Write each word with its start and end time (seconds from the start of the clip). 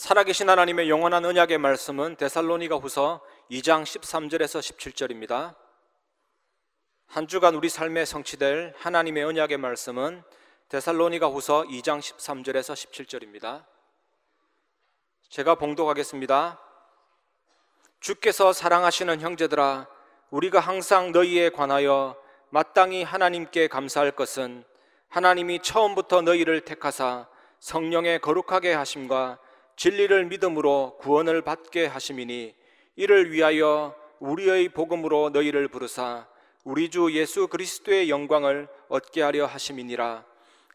살아계신 0.00 0.48
하나님의 0.48 0.88
영원한 0.88 1.26
언약의 1.26 1.58
말씀은 1.58 2.16
데살로니가 2.16 2.76
후서 2.76 3.20
2장 3.50 3.82
13절에서 3.82 4.58
17절입니다. 4.58 5.54
한 7.06 7.28
주간 7.28 7.54
우리 7.54 7.68
삶에 7.68 8.06
성취될 8.06 8.72
하나님의 8.78 9.24
언약의 9.24 9.58
말씀은 9.58 10.22
데살로니가 10.70 11.26
후서 11.26 11.64
2장 11.64 12.00
13절에서 12.00 12.72
17절입니다. 12.72 13.66
제가 15.28 15.56
봉독하겠습니다. 15.56 16.58
주께서 18.00 18.54
사랑하시는 18.54 19.20
형제들아, 19.20 19.86
우리가 20.30 20.60
항상 20.60 21.12
너희에 21.12 21.50
관하여 21.50 22.16
마땅히 22.48 23.02
하나님께 23.02 23.68
감사할 23.68 24.12
것은 24.12 24.64
하나님이 25.10 25.60
처음부터 25.60 26.22
너희를 26.22 26.62
택하사 26.62 27.28
성령의 27.58 28.22
거룩하게 28.22 28.72
하심과 28.72 29.38
진리를 29.80 30.26
믿음으로 30.26 30.98
구원을 31.00 31.40
받게 31.40 31.86
하심이니 31.86 32.54
이를 32.96 33.32
위하여 33.32 33.96
우리의 34.18 34.68
복음으로 34.68 35.30
너희를 35.30 35.68
부르사 35.68 36.28
우리 36.64 36.90
주 36.90 37.10
예수 37.14 37.48
그리스도의 37.48 38.10
영광을 38.10 38.68
얻게 38.90 39.22
하려 39.22 39.46
하심이니라. 39.46 40.26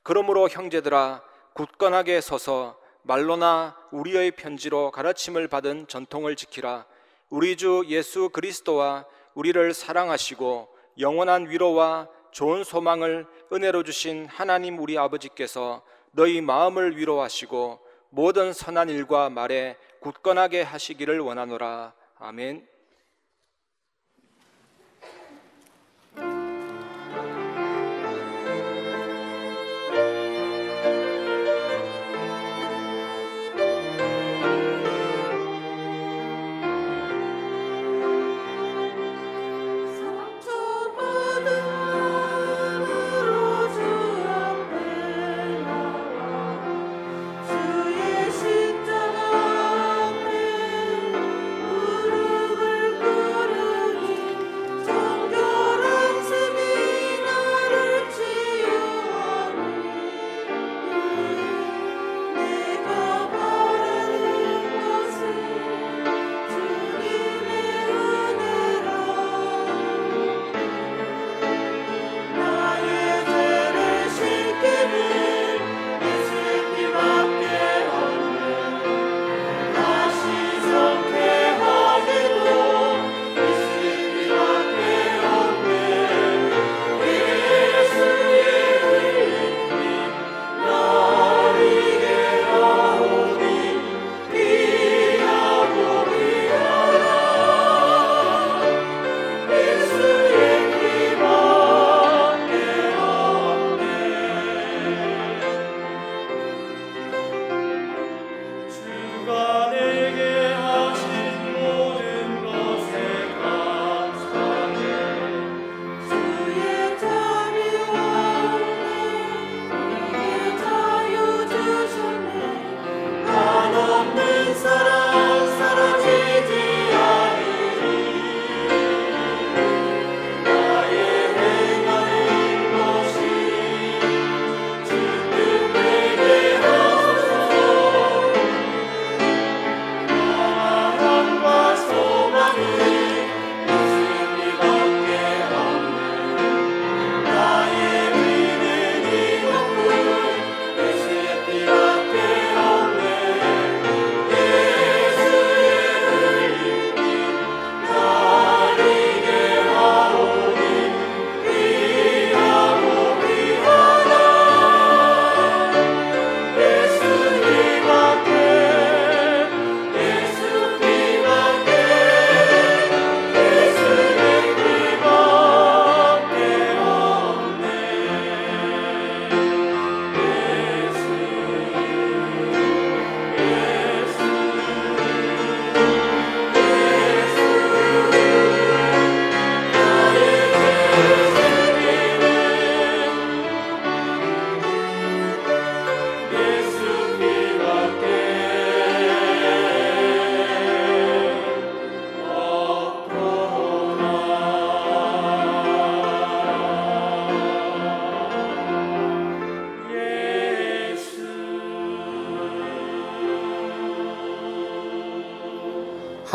그러므로 0.02 0.50
형제들아 0.50 1.22
굳건하게 1.54 2.20
서서 2.20 2.80
말로나 3.04 3.78
우리의 3.92 4.32
편지로 4.32 4.90
가르침을 4.90 5.50
받은 5.50 5.86
전통을 5.88 6.36
지키라. 6.36 6.88
우리 7.30 7.58
주 7.58 7.84
예수 7.86 8.30
그리스도와 8.30 9.06
우리를 9.36 9.72
사랑하시고 9.76 10.68
영원한 10.98 11.48
위로와 11.48 12.08
좋은 12.32 12.64
소망을 12.64 13.28
은혜로 13.54 13.84
주신 13.84 14.26
하나님 14.26 14.80
우리 14.80 14.98
아버지께서 14.98 15.84
너희 16.12 16.42
마음을 16.42 16.98
위로하시고 16.98 17.85
모든 18.10 18.54
선한 18.54 18.90
일과 18.90 19.30
말에 19.30 19.78
굳건하게 20.00 20.62
하시기를 20.62 21.20
원하노라. 21.20 21.94
아멘. 22.18 22.75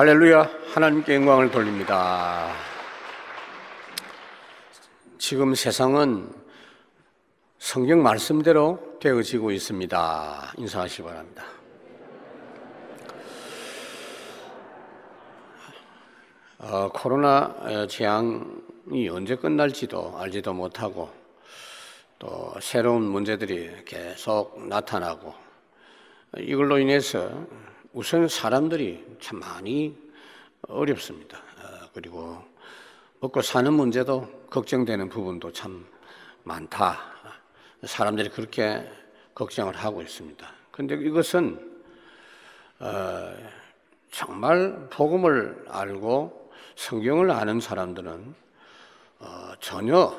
할렐루야 0.01 0.51
하나님께 0.73 1.15
영광을 1.17 1.51
돌립니다. 1.51 2.55
지금 5.19 5.55
세상은 5.55 6.33
성경 7.59 8.03
말씀대로 8.03 8.97
되어지고 8.99 9.51
있습니다. 9.51 10.55
인사하시기 10.57 11.03
바랍니다. 11.03 11.45
어, 16.61 16.89
코로나 16.95 17.87
재앙이 17.87 19.11
언제 19.11 19.37
끝날지도 19.37 20.17
알지도 20.17 20.55
못하고 20.55 21.11
또 22.19 22.55
새로운 22.63 23.03
문제들이 23.03 23.85
계속 23.85 24.67
나타나고 24.67 25.35
이걸로 26.39 26.79
인해서 26.79 27.31
우선 27.93 28.29
사람들이 28.29 29.05
참 29.21 29.41
많이 29.41 29.97
어렵습니다. 30.69 31.39
어, 31.39 31.89
그리고 31.93 32.41
먹고 33.19 33.43
사는 33.43 33.73
문제도 33.73 34.29
걱정되는 34.49 35.09
부분도 35.09 35.53
참 35.53 35.85
많다. 36.45 37.01
사람들이 37.83 38.29
그렇게 38.29 38.89
걱정을 39.35 39.75
하고 39.75 40.03
있습니다. 40.03 40.49
그런데 40.71 40.95
이것은 40.95 41.81
어, 42.79 43.35
정말 44.13 44.89
복음을 44.91 45.65
알고 45.69 46.53
성경을 46.77 47.33
아는 47.33 47.59
사람들은 47.59 48.35
어, 49.19 49.53
전혀 49.59 50.17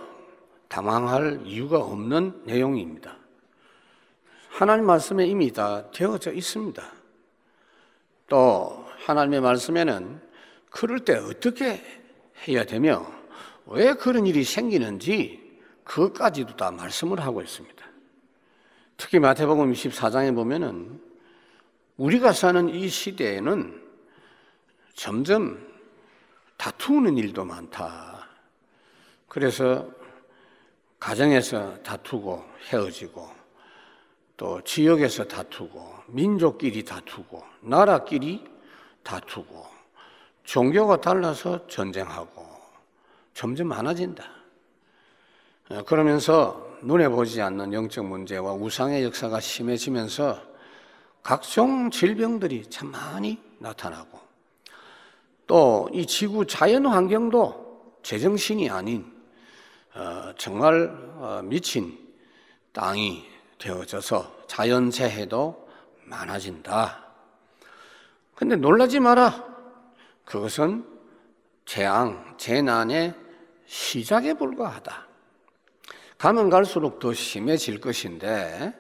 당황할 0.68 1.41
이유가 1.45 1.79
없는 1.79 2.41
내용입니다. 2.44 3.15
하나님 4.50 4.85
말씀에 4.85 5.25
이미 5.25 5.53
다 5.53 5.89
되어져 5.91 6.33
있습니다. 6.33 7.00
또 8.31 8.88
하나님의 9.07 9.42
말씀에는 9.42 10.22
그럴 10.69 11.01
때 11.01 11.18
어떻게 11.18 11.83
해야 12.48 12.63
되며 12.63 13.06
왜 13.66 13.94
그런 13.94 14.25
일이 14.25 14.45
생기는지 14.45 15.60
그것까지도 15.83 16.56
다 16.56 16.72
말씀을 16.72 17.19
하고 17.19 17.42
있습니다. 17.42 17.86
특히 18.95 19.19
마태복음 19.19 19.74
24장에 19.74 20.33
보면은 20.33 21.01
우리가 21.98 22.31
사는 22.31 22.69
이 22.69 22.88
시대에는 22.88 23.81
점점 24.94 25.68
다투는 26.56 27.18
일도 27.18 27.44
많다. 27.44 28.30
그래서 29.28 29.89
가정에서 31.01 31.83
다투고 31.83 32.45
헤어지고 32.69 33.40
또 34.41 34.59
지역에서 34.63 35.25
다투고 35.25 35.93
민족끼리 36.07 36.83
다투고 36.83 37.43
나라끼리 37.59 38.43
다투고 39.03 39.67
종교가 40.45 40.99
달라서 40.99 41.67
전쟁하고 41.67 42.43
점점 43.35 43.67
많아진다. 43.67 44.23
어, 45.69 45.83
그러면서 45.83 46.75
눈에 46.81 47.07
보지 47.07 47.39
않는 47.39 47.71
영적 47.71 48.03
문제와 48.03 48.53
우상의 48.53 49.03
역사가 49.03 49.39
심해지면서 49.39 50.41
각종 51.21 51.91
질병들이 51.91 52.65
참 52.65 52.89
많이 52.89 53.37
나타나고 53.59 54.19
또 55.45 55.87
이 55.94 56.03
지구 56.07 56.47
자연 56.47 56.87
환경도 56.87 57.99
제정신이 58.01 58.71
아닌 58.71 59.05
어, 59.94 60.33
정말 60.35 60.89
어, 61.19 61.41
미친 61.44 61.95
땅이 62.73 63.29
되어져서 63.61 64.45
자연재해도 64.47 65.69
많아진다. 66.05 67.05
근데 68.35 68.55
놀라지 68.55 68.99
마라. 68.99 69.45
그것은 70.25 70.85
재앙, 71.65 72.35
재난의 72.37 73.13
시작에 73.65 74.33
불과하다. 74.33 75.07
가면 76.17 76.49
갈수록 76.49 76.99
더 76.99 77.13
심해질 77.13 77.79
것인데 77.79 78.73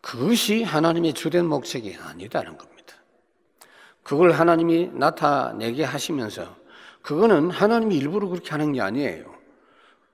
그것이 0.00 0.64
하나님의 0.64 1.14
주된 1.14 1.46
목적이 1.46 1.96
아니다는 1.96 2.58
겁니다. 2.58 2.96
그걸 4.02 4.32
하나님이 4.32 4.90
나타내게 4.92 5.84
하시면서 5.84 6.56
그거는 7.02 7.50
하나님이 7.50 7.96
일부러 7.96 8.28
그렇게 8.28 8.50
하는 8.50 8.72
게 8.72 8.80
아니에요. 8.80 9.32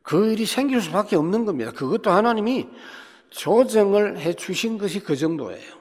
그 0.03 0.33
일이 0.33 0.47
생길 0.47 0.81
수밖에 0.81 1.17
없는 1.17 1.45
겁니다. 1.45 1.73
그것도 1.73 2.11
하나님이 2.11 2.69
조정을 3.31 4.19
해 4.19 4.33
주신 4.35 4.79
것이 4.79 5.01
그 5.01 5.17
정도예요. 5.17 5.79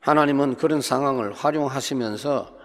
하나님은 0.00 0.56
그런 0.56 0.80
상황을 0.80 1.32
활용하시면서 1.32 2.58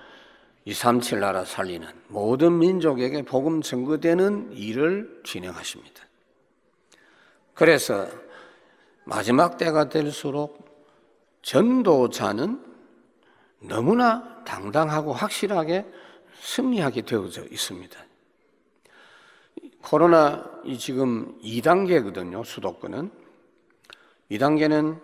237 0.65 1.19
나라 1.19 1.45
살리는 1.45 1.87
모든 2.07 2.57
민족에게 2.57 3.21
복음 3.21 3.61
증거되는 3.61 4.53
일을 4.53 5.21
진행하십니다. 5.23 6.03
그래서 7.53 8.07
마지막 9.03 9.57
때가 9.57 9.89
될수록 9.89 10.65
전도자는 11.43 12.63
너무나 13.59 14.43
당당하고 14.43 15.13
확실하게 15.13 15.85
승리하게 16.41 17.01
되어져 17.03 17.45
있습니다. 17.45 17.99
코로나 19.81 20.43
이 20.63 20.77
지금 20.79 21.39
2단계거든요, 21.43 22.43
수도권은. 22.43 23.24
2단계는 24.31 24.99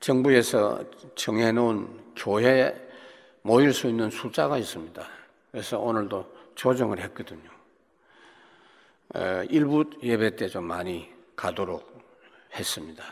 정부에서 0.00 0.84
정해놓은 1.14 2.14
교회에 2.16 2.74
모일 3.42 3.72
수 3.72 3.88
있는 3.88 4.10
숫자가 4.10 4.58
있습니다. 4.58 5.06
그래서 5.50 5.78
오늘도 5.78 6.34
조정을 6.54 7.00
했거든요. 7.00 7.50
일부 9.48 9.84
예배 10.02 10.36
때 10.36 10.48
좀 10.48 10.64
많이 10.64 11.10
가도록 11.36 12.02
했습니다. 12.54 13.04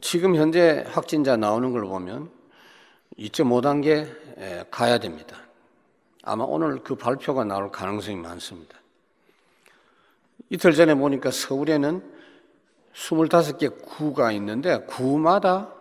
지금 0.00 0.36
현재 0.36 0.84
확진자 0.88 1.36
나오는 1.36 1.72
걸 1.72 1.82
보면 1.82 2.30
2.5단계 3.18 4.70
가야 4.70 4.98
됩니다. 4.98 5.36
아마 6.22 6.44
오늘 6.44 6.82
그 6.82 6.94
발표가 6.94 7.44
나올 7.44 7.70
가능성이 7.70 8.16
많습니다. 8.16 8.78
이틀 10.50 10.72
전에 10.72 10.94
보니까 10.94 11.30
서울에는 11.30 12.17
25개 12.94 13.82
구가 13.82 14.32
있는데 14.32 14.80
구마다 14.84 15.72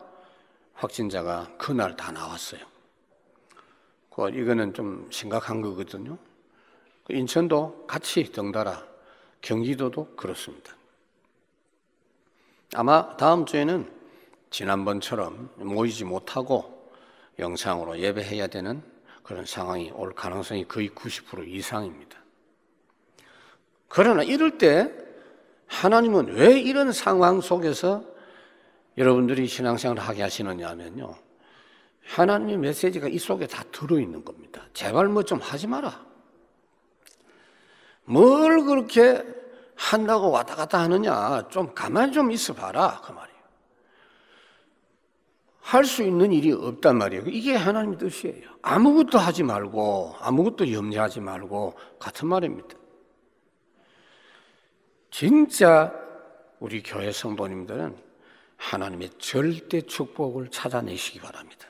확진자가 0.73 1.51
그날 1.57 1.95
다 1.95 2.11
나왔어요. 2.11 2.61
그 4.09 4.29
이거는 4.29 4.73
좀 4.73 5.07
심각한 5.11 5.61
거거든요. 5.61 6.17
그 7.03 7.13
인천도 7.13 7.85
같이 7.87 8.31
덩달아 8.31 8.85
경기도도 9.41 10.15
그렇습니다. 10.15 10.75
아마 12.73 13.15
다음 13.17 13.45
주에는 13.45 13.91
지난번처럼 14.49 15.51
모이지 15.57 16.05
못하고 16.05 16.91
영상으로 17.39 17.99
예배해야 17.99 18.47
되는 18.47 18.81
그런 19.23 19.45
상황이 19.45 19.91
올 19.91 20.13
가능성이 20.13 20.67
거의 20.67 20.89
90% 20.89 21.47
이상입니다. 21.47 22.17
그러나 23.87 24.23
이럴 24.23 24.57
때 24.57 25.06
하나님은 25.67 26.33
왜 26.35 26.59
이런 26.59 26.91
상황 26.91 27.41
속에서 27.41 28.03
여러분들이 28.97 29.47
신앙생활을 29.47 30.01
하게 30.01 30.23
하시느냐 30.23 30.69
하면요. 30.69 31.15
하나님의 32.07 32.57
메시지가 32.57 33.09
이 33.09 33.19
속에 33.19 33.45
다 33.47 33.63
들어있는 33.71 34.23
겁니다. 34.25 34.63
제발 34.73 35.07
뭐 35.07 35.23
좀 35.23 35.39
하지 35.39 35.67
마라. 35.67 36.05
뭘 38.05 38.63
그렇게 38.63 39.23
한다고 39.75 40.31
왔다 40.31 40.55
갔다 40.55 40.79
하느냐. 40.79 41.47
좀 41.49 41.73
가만히 41.75 42.13
좀 42.13 42.31
있어 42.31 42.53
봐라. 42.53 43.01
그 43.05 43.11
말이에요. 43.11 43.37
할 45.61 45.83
수 45.83 46.01
있는 46.01 46.31
일이 46.31 46.53
없단 46.53 46.97
말이에요. 46.97 47.23
이게 47.27 47.53
하나님의 47.53 47.97
뜻이에요. 47.97 48.49
아무것도 48.61 49.17
하지 49.19 49.43
말고, 49.43 50.15
아무것도 50.21 50.71
염려하지 50.71 51.19
말고, 51.19 51.73
같은 51.99 52.29
말입니다. 52.29 52.69
진짜 55.17 55.91
우리 56.59 56.83
교회 56.83 57.11
성도님들은 57.11 57.95
하나님의 58.55 59.09
절대 59.17 59.81
축복을 59.81 60.49
찾아내시기 60.51 61.19
바랍니다. 61.21 61.65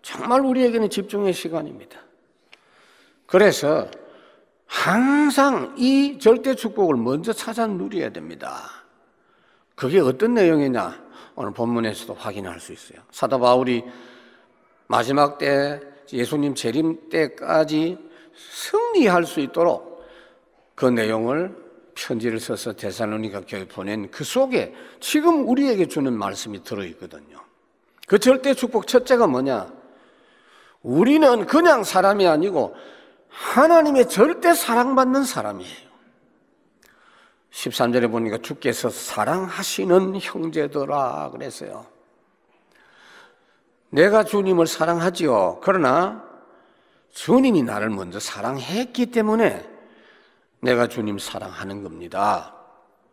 정말 0.00 0.40
우리에게는 0.40 0.88
집중의 0.88 1.34
시간입니다. 1.34 2.00
그래서 3.26 3.90
항상 4.64 5.74
이 5.76 6.18
절대 6.18 6.54
축복을 6.54 6.96
먼저 6.96 7.34
찾아 7.34 7.66
누려야 7.66 8.08
됩니다. 8.08 8.70
그게 9.74 10.00
어떤 10.00 10.32
내용이냐? 10.32 11.04
오늘 11.34 11.52
본문에서도 11.52 12.14
확인할 12.14 12.58
수 12.58 12.72
있어요. 12.72 13.00
사도 13.10 13.38
바울이 13.38 13.84
마지막 14.86 15.36
때 15.36 15.78
예수님 16.10 16.54
재림 16.54 17.10
때까지 17.10 17.98
승리할 18.34 19.26
수 19.26 19.40
있도록 19.40 20.06
그 20.74 20.86
내용을 20.86 21.65
편지를 21.96 22.38
써서 22.38 22.74
대살로니가 22.74 23.42
교회 23.48 23.66
보낸 23.66 24.10
그 24.10 24.22
속에 24.22 24.74
지금 25.00 25.48
우리에게 25.48 25.88
주는 25.88 26.12
말씀이 26.12 26.62
들어 26.62 26.84
있거든요. 26.84 27.40
그 28.06 28.18
절대 28.18 28.54
축복 28.54 28.86
첫째가 28.86 29.26
뭐냐? 29.26 29.72
우리는 30.82 31.46
그냥 31.46 31.82
사람이 31.82 32.28
아니고 32.28 32.76
하나님의 33.28 34.08
절대 34.08 34.54
사랑받는 34.54 35.24
사람이에요. 35.24 35.86
13절에 37.50 38.10
보니까 38.10 38.38
주께서 38.38 38.90
사랑하시는 38.90 40.20
형제들아 40.20 41.30
그랬어요. 41.32 41.86
내가 43.88 44.24
주님을 44.24 44.66
사랑하지요. 44.66 45.60
그러나 45.62 46.22
주님이 47.12 47.62
나를 47.62 47.88
먼저 47.88 48.20
사랑했기 48.20 49.06
때문에 49.06 49.75
내가 50.60 50.88
주님 50.88 51.18
사랑하는 51.18 51.82
겁니다. 51.82 52.54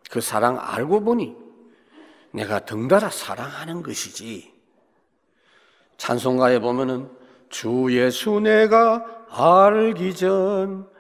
그 0.10 0.22
사랑 0.22 0.60
알고 0.60 1.02
보니 1.04 1.36
내가 2.32 2.66
덩달아 2.66 3.10
사랑하는 3.10 3.84
것이지. 3.84 4.54
찬송가에 5.98 6.60
보면은 6.60 7.10
주 7.50 7.88
예수 7.92 8.40
내가 8.40 9.06
알기 9.30 10.16
전 10.16 10.94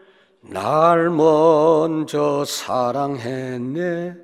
날 0.43 1.09
먼저 1.09 2.43
사랑했네. 2.43 4.15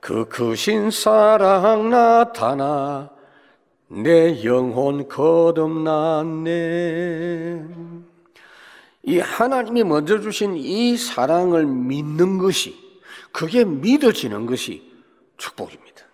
그 0.00 0.28
크신 0.28 0.90
사랑 0.90 1.88
나타나 1.88 3.10
내 3.88 4.44
영혼 4.44 5.08
거듭났네. 5.08 6.44
이 9.06 9.18
하나님이 9.18 9.84
먼저 9.84 10.20
주신 10.20 10.56
이 10.56 10.96
사랑을 10.96 11.66
믿는 11.66 12.38
것이, 12.38 12.74
그게 13.32 13.64
믿어지는 13.64 14.46
것이 14.46 14.90
축복입니다. 15.36 16.04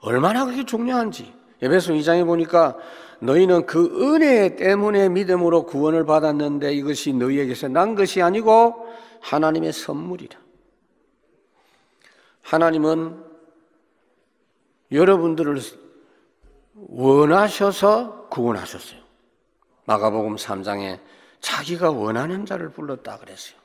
얼마나 0.00 0.44
그게 0.44 0.64
중요한지. 0.64 1.32
에베소 1.60 1.92
2장에 1.94 2.26
보니까 2.26 2.76
너희는 3.20 3.66
그 3.66 4.14
은혜 4.14 4.56
때문에 4.56 5.08
믿음으로 5.08 5.64
구원을 5.64 6.04
받았는데 6.04 6.74
이것이 6.74 7.12
너희에게서 7.12 7.68
난 7.68 7.94
것이 7.94 8.20
아니고 8.20 8.88
하나님의 9.20 9.72
선물이라. 9.72 10.38
하나님은 12.42 13.24
여러분들을 14.90 15.60
원하셔서 16.74 18.28
구원하셨어요. 18.28 19.00
마가복음 19.84 20.36
3장에 20.36 20.98
자기가 21.42 21.90
원하는 21.90 22.46
자를 22.46 22.70
불렀다 22.70 23.18
그랬어요. 23.18 23.58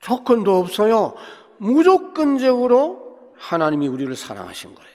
조건도 0.00 0.58
없어요. 0.58 1.14
무조건적으로 1.56 3.32
하나님이 3.36 3.88
우리를 3.88 4.14
사랑하신 4.14 4.74
거예요. 4.74 4.92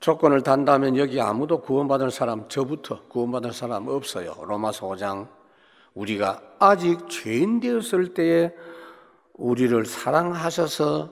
조건을 0.00 0.42
단다면 0.42 0.96
여기 0.96 1.20
아무도 1.20 1.60
구원받을 1.60 2.10
사람, 2.10 2.48
저부터 2.48 3.04
구원받을 3.08 3.52
사람 3.52 3.88
없어요. 3.88 4.34
로마서 4.42 4.86
5장. 4.88 5.28
우리가 5.94 6.42
아직 6.58 7.08
죄인 7.08 7.60
되었을 7.60 8.14
때에 8.14 8.54
우리를 9.34 9.84
사랑하셔서 9.84 11.10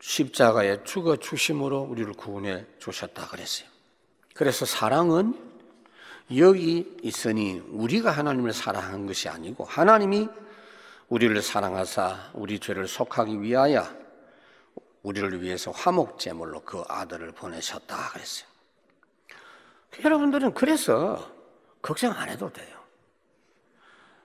십자가에 0.00 0.84
죽어 0.84 1.16
주심으로 1.16 1.80
우리를 1.80 2.12
구원해 2.12 2.64
주셨다 2.78 3.28
그랬어요. 3.28 3.68
그래서 4.34 4.64
사랑은 4.64 5.47
여기 6.36 6.96
있으니 7.02 7.62
우리가 7.70 8.10
하나님을 8.10 8.52
사랑한 8.52 9.06
것이 9.06 9.28
아니고 9.28 9.64
하나님이 9.64 10.28
우리를 11.08 11.40
사랑하사 11.40 12.30
우리 12.34 12.58
죄를 12.58 12.86
속하기 12.86 13.40
위하여 13.40 13.86
우리를 15.02 15.40
위해서 15.42 15.70
화목 15.70 16.18
제물로 16.18 16.60
그 16.60 16.82
아들을 16.86 17.32
보내셨다 17.32 18.10
그랬어요. 18.12 18.48
여러분들은 20.04 20.52
그래서 20.52 21.32
걱정 21.80 22.12
안 22.12 22.28
해도 22.28 22.52
돼요. 22.52 22.76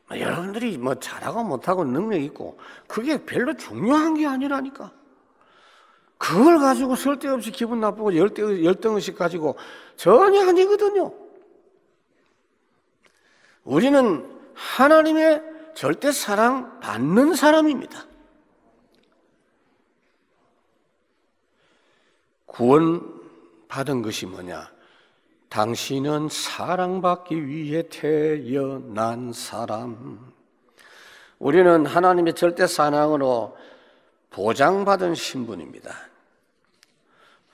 뭐 0.09 0.19
여러분들이 0.19 0.77
뭐 0.77 0.95
잘하고 0.95 1.43
못하고 1.43 1.85
능력 1.85 2.21
있고 2.21 2.59
그게 2.85 3.23
별로 3.23 3.55
중요한 3.55 4.15
게 4.15 4.27
아니라니까. 4.27 4.91
그걸 6.17 6.59
가지고 6.59 6.95
쓸데없이 6.95 7.51
기분 7.51 7.79
나쁘고 7.79 8.15
열등의식 8.15 9.17
가지고 9.17 9.57
전혀 9.95 10.47
아니거든요. 10.47 11.22
우리는 13.63 14.29
하나님의 14.53 15.41
절대 15.75 16.11
사랑 16.11 16.79
받는 16.79 17.35
사람입니다. 17.35 18.05
구원 22.45 23.21
받은 23.67 24.01
것이 24.03 24.25
뭐냐? 24.25 24.71
당신은 25.49 26.29
사랑받기 26.29 27.47
위해 27.47 27.83
태어난 27.89 29.33
사람. 29.33 30.33
우리는 31.39 31.85
하나님의 31.85 32.35
절대 32.35 32.67
사랑으로 32.67 33.57
보장받은 34.29 35.15
신분입니다. 35.15 35.93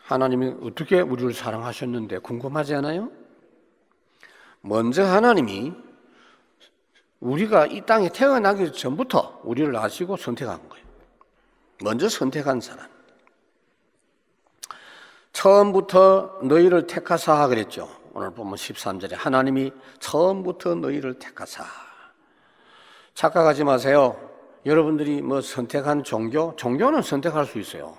하나님이 0.04 0.56
어떻게 0.64 1.02
우리를 1.02 1.34
사랑하셨는데 1.34 2.20
궁금하지 2.20 2.76
않아요? 2.76 3.12
먼저 4.62 5.06
하나님이 5.06 5.74
우리가 7.20 7.66
이 7.68 7.82
땅에 7.86 8.10
태어나기 8.10 8.72
전부터 8.72 9.42
우리를 9.44 9.76
아시고 9.76 10.18
선택한 10.18 10.70
거예요. 10.70 10.86
먼저 11.84 12.08
선택한 12.08 12.62
사람. 12.62 12.88
처음부터 15.34 16.40
너희를 16.44 16.88
택하사 16.88 17.48
그랬죠. 17.48 17.90
오늘 18.14 18.32
보면 18.32 18.56
13절에 18.56 19.16
하나님이 19.16 19.72
처음부터 20.00 20.76
너희를 20.76 21.20
택하사. 21.20 21.64
착각하지 23.14 23.64
마세요. 23.64 24.18
여러분들이 24.66 25.22
뭐 25.22 25.42
선택한 25.42 26.04
종교, 26.04 26.56
종교는 26.56 27.02
선택할 27.02 27.46
수 27.46 27.60
있어요. 27.60 27.98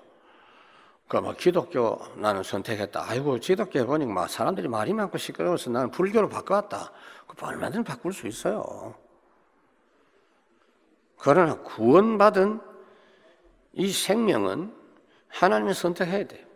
그뭐 1.09 1.35
기독교 1.35 1.99
나는 2.17 2.43
선택했다. 2.43 3.05
아이고 3.07 3.37
기독교 3.37 3.85
보니까 3.85 4.13
막 4.13 4.31
사람들이 4.31 4.69
말이 4.69 4.93
많고 4.93 5.19
시끄러워서 5.19 5.71
나는 5.71 5.91
불교로 5.91 6.29
바꿔왔다. 6.29 6.93
그 7.27 7.47
얼마든지 7.47 7.85
바꿀 7.85 8.13
수 8.13 8.27
있어요. 8.27 8.95
그러나 11.23 11.57
구원받은 11.59 12.61
이 13.75 13.91
생명은 13.93 14.75
하나님이 15.29 15.75
선택해야 15.75 16.25
돼요. 16.27 16.47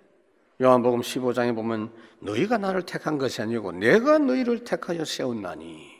요한복음 0.62 1.00
15장에 1.00 1.54
보면 1.54 1.92
너희가 2.20 2.58
나를 2.58 2.82
택한 2.82 3.18
것이 3.18 3.42
아니고 3.42 3.72
내가 3.72 4.18
너희를 4.18 4.64
택하여 4.64 5.04
세웠나니 5.04 5.92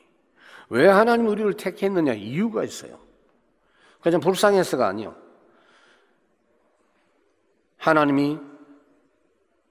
왜 0.70 0.88
하나님 0.88 1.26
우리를 1.28 1.54
택했느냐 1.54 2.14
이유가 2.14 2.64
있어요. 2.64 2.98
그냥 4.00 4.20
불쌍해서가 4.20 4.86
아니요. 4.86 5.14
하나님이 7.76 8.38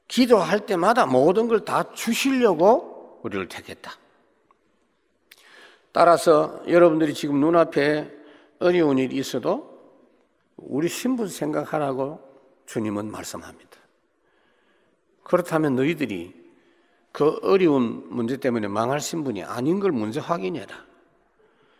기도할 0.07 0.65
때마다 0.65 1.05
모든 1.05 1.47
걸 1.47 1.65
다 1.65 1.91
주시려고 1.93 3.19
우리를 3.23 3.47
택했다. 3.47 3.91
따라서 5.91 6.61
여러분들이 6.67 7.13
지금 7.13 7.39
눈앞에 7.39 8.22
어려운 8.63 8.97
일이 8.97 9.17
있어도 9.17 9.73
우리 10.55 10.87
신분 10.87 11.27
생각하라고 11.27 12.19
주님은 12.65 13.11
말씀합니다. 13.11 13.71
그렇다면 15.23 15.75
너희들이 15.75 16.33
그 17.11 17.39
어려운 17.43 18.07
문제 18.09 18.37
때문에 18.37 18.67
망할 18.67 18.99
신분이 18.99 19.43
아닌 19.43 19.79
걸 19.79 19.91
먼저 19.91 20.19
확인해라. 20.19 20.73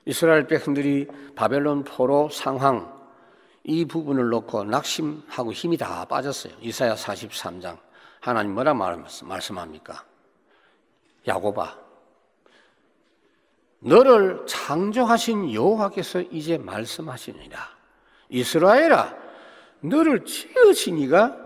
이스라엘 0.05 0.47
백성들이 0.47 1.07
바벨론 1.35 1.83
포로 1.83 2.29
상황 2.29 2.93
이 3.63 3.85
부분을 3.85 4.29
놓고 4.29 4.65
낙심하고 4.65 5.53
힘이 5.53 5.77
다 5.77 6.05
빠졌어요. 6.05 6.53
이사야 6.59 6.95
43장 6.95 7.77
하나님 8.19 8.53
뭐라 8.53 8.73
말씀합니까? 8.73 10.05
야고바 11.27 11.77
너를 13.83 14.45
창조하신 14.47 15.53
여호와께서 15.53 16.21
이제 16.21 16.57
말씀하시니라 16.57 17.57
이스라엘아 18.29 19.15
너를 19.81 20.23
지으신 20.25 20.97
이가 20.99 21.37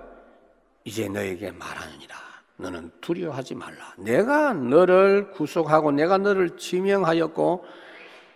이제 0.84 1.10
너에게 1.10 1.52
말하느니라. 1.52 2.16
너는 2.56 2.92
두려워하지 3.02 3.56
말라. 3.56 3.94
내가 3.98 4.54
너를 4.54 5.32
구속하고 5.32 5.92
내가 5.92 6.18
너를 6.18 6.56
지명하였고 6.58 7.66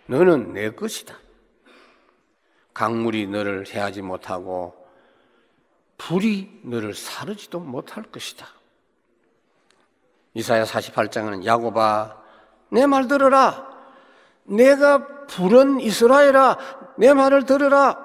너는 0.06 0.52
내 0.52 0.70
것이다. 0.70 1.16
강물이 2.74 3.28
너를 3.28 3.66
해하지 3.66 4.02
못하고 4.02 4.74
불이 5.96 6.60
너를 6.64 6.94
사르지도 6.94 7.60
못할 7.60 8.02
것이다. 8.04 8.46
이사야 10.34 10.64
48장은 10.64 11.44
야고바 11.46 12.20
내 12.70 12.86
말 12.86 13.08
들어라. 13.08 13.71
내가 14.44 15.26
부른 15.26 15.80
이스라엘아 15.80 16.58
내 16.98 17.12
말을 17.14 17.44
들으라. 17.46 17.98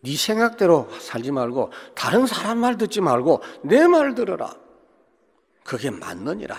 네 0.00 0.14
생각대로 0.16 0.88
살지 1.00 1.32
말고 1.32 1.72
다른 1.94 2.26
사람 2.26 2.58
말 2.58 2.76
듣지 2.76 3.00
말고 3.00 3.42
내 3.62 3.86
말 3.88 4.14
들어라. 4.14 4.52
그게 5.64 5.90
맞느니라. 5.90 6.56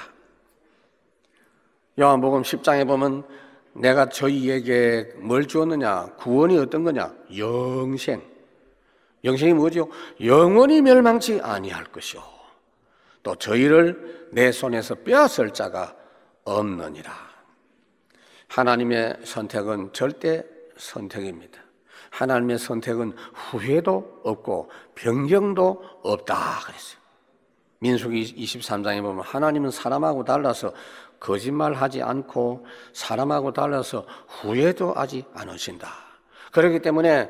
요한복음 2.00 2.44
10장에 2.44 2.86
보면 2.88 3.24
내가 3.74 4.10
저희에게 4.10 5.14
뭘 5.18 5.48
주었느냐? 5.48 6.14
구원이 6.18 6.58
어떤 6.58 6.84
거냐? 6.84 7.14
영생. 7.38 8.22
영생이 9.24 9.54
뭐죠? 9.54 9.90
영원히 10.24 10.82
멸망치 10.82 11.40
아니할 11.42 11.86
것이요. 11.86 12.22
또 13.24 13.36
저희를 13.36 14.30
내 14.32 14.52
손에서 14.52 14.96
빼앗을 14.96 15.52
자가 15.52 15.96
없느니라. 16.46 17.29
하나님의 18.50 19.18
선택은 19.24 19.94
절대 19.94 20.44
선택입니다. 20.78 21.62
하나님의 22.10 22.58
선택은 22.60 23.14
후회도 23.34 24.22
없고 24.24 24.70
변경도 24.96 25.84
없다 26.04 26.36
그랬어요. 26.66 27.00
민수기 27.80 28.36
23장에 28.36 29.02
보면 29.02 29.24
하나님은 29.24 29.72
사람하고 29.72 30.26
달라서 30.26 30.74
거짓말하지 31.20 32.02
않고 32.02 32.66
사람하고 32.94 33.54
달라서 33.54 34.06
후회도 34.28 34.94
하지 34.94 35.24
않으신다. 35.34 35.90
그렇기 36.52 36.80
때문에 36.80 37.30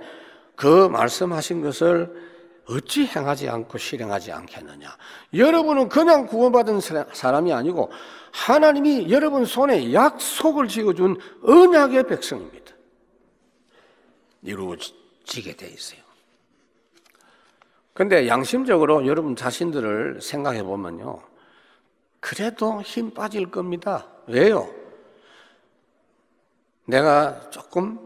그 0.56 0.88
말씀하신 0.88 1.62
것을 1.62 2.29
어찌 2.70 3.06
행하지 3.06 3.50
않고 3.50 3.78
실행하지 3.78 4.32
않겠느냐? 4.32 4.96
여러분은 5.34 5.90
그냥 5.90 6.28
구원받은 6.28 6.80
사람이 7.14 7.52
아니고 7.52 7.92
하나님이 8.32 9.12
여러분 9.12 9.46
손에 9.46 9.92
약속을 9.92 10.68
지어준 10.68 11.18
언약의 11.44 12.08
백성입니다. 12.08 12.74
이루어지게 14.44 15.56
돼 15.56 15.68
있어요. 15.68 16.00
근데 17.94 18.28
양심적으로 18.28 19.08
여러분 19.08 19.36
자신들을 19.36 20.22
생각해 20.22 20.64
보면요. 20.64 21.22
그래도 22.20 22.82
힘 22.82 23.14
빠질 23.14 23.50
겁니다. 23.50 24.08
왜요? 24.28 24.70
내가 26.86 27.50
조금 27.50 28.00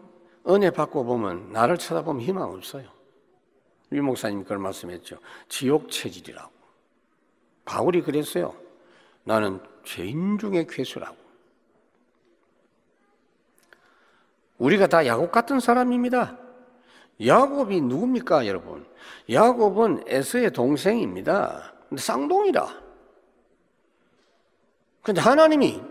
은혜 0.48 0.70
받고 0.70 1.03
보면 1.03 1.51
나를 1.51 1.77
쳐다보면 1.77 2.22
희망 2.22 2.50
없어요. 2.50 2.93
유 3.94 4.04
목사님 4.04 4.44
그걸 4.44 4.60
말씀했죠. 4.60 5.18
지옥 5.50 5.90
체질이라고. 5.90 6.52
바울이 7.66 8.02
그랬어요. 8.02 8.56
나는 9.24 9.62
죄인 9.84 10.38
중에 10.38 10.66
괴수라고. 10.70 11.16
우리가 14.58 14.88
다 14.88 15.06
야곱 15.06 15.32
같은 15.32 15.60
사람입니다. 15.60 16.38
야곱이 17.26 17.82
누굽니까, 17.82 18.48
여러분? 18.48 18.86
야곱은 19.30 20.04
에서의 20.08 20.52
동생입니다. 20.52 21.74
근데 21.90 22.02
쌍둥이라. 22.02 22.84
근데 25.02 25.22
하나님이 25.22 25.82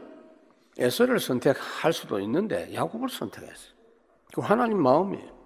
에서를 0.78 1.20
선택할 1.20 1.92
수도 1.92 2.18
있는데 2.20 2.72
야곱을 2.74 3.08
선택했어요. 3.10 3.72
그 4.32 4.40
하나님 4.40 4.82
마음이에요. 4.82 5.41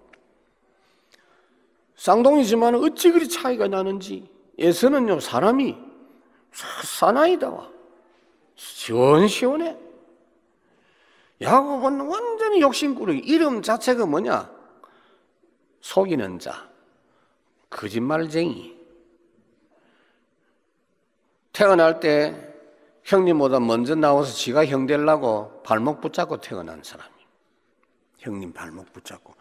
쌍둥이지만 1.97 2.75
어찌 2.75 3.11
그리 3.11 3.27
차이가 3.27 3.67
나는지 3.67 4.29
에서는요 4.57 5.19
사람이 5.19 5.77
사나이다와 6.83 7.77
시원시원해. 8.55 9.77
야곱은 11.39 12.01
완전히 12.01 12.61
욕심꾸러기. 12.61 13.19
이름 13.19 13.61
자체가 13.61 14.05
뭐냐? 14.07 14.49
속이는 15.81 16.39
자, 16.39 16.67
거짓말쟁이. 17.69 18.75
태어날 21.53 21.99
때 21.99 22.55
형님보다 23.03 23.59
먼저 23.59 23.95
나와서 23.95 24.33
지가 24.33 24.65
형 24.65 24.85
되려고 24.87 25.61
발목 25.63 26.01
붙잡고 26.01 26.41
태어난 26.41 26.81
사람이. 26.83 27.13
형님 28.17 28.51
발목 28.53 28.91
붙잡고. 28.91 29.35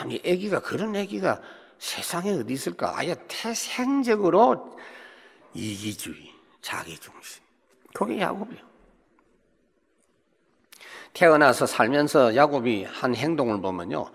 아니, 0.00 0.20
애기가, 0.24 0.60
그런 0.60 0.96
애기가 0.96 1.40
세상에 1.78 2.32
어디 2.32 2.52
있을까? 2.52 2.92
아예 2.96 3.14
태생적으로 3.28 4.76
이기주의, 5.54 6.32
자기중심. 6.60 7.42
그게 7.94 8.20
야곱이요. 8.20 8.68
태어나서 11.12 11.66
살면서 11.66 12.36
야곱이 12.36 12.84
한 12.84 13.14
행동을 13.14 13.60
보면요. 13.60 14.10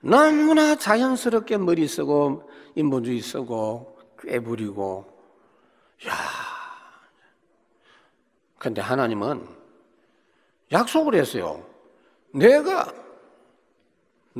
너무나 0.00 0.76
자연스럽게 0.76 1.58
머리 1.58 1.86
쓰고 1.88 2.48
인본주의 2.74 3.20
쓰고 3.20 3.98
꾀부리고 4.22 5.18
야. 6.06 6.14
근데 8.58 8.80
하나님은 8.80 9.46
약속을 10.72 11.14
했어요. 11.14 11.66
내가 12.32 12.92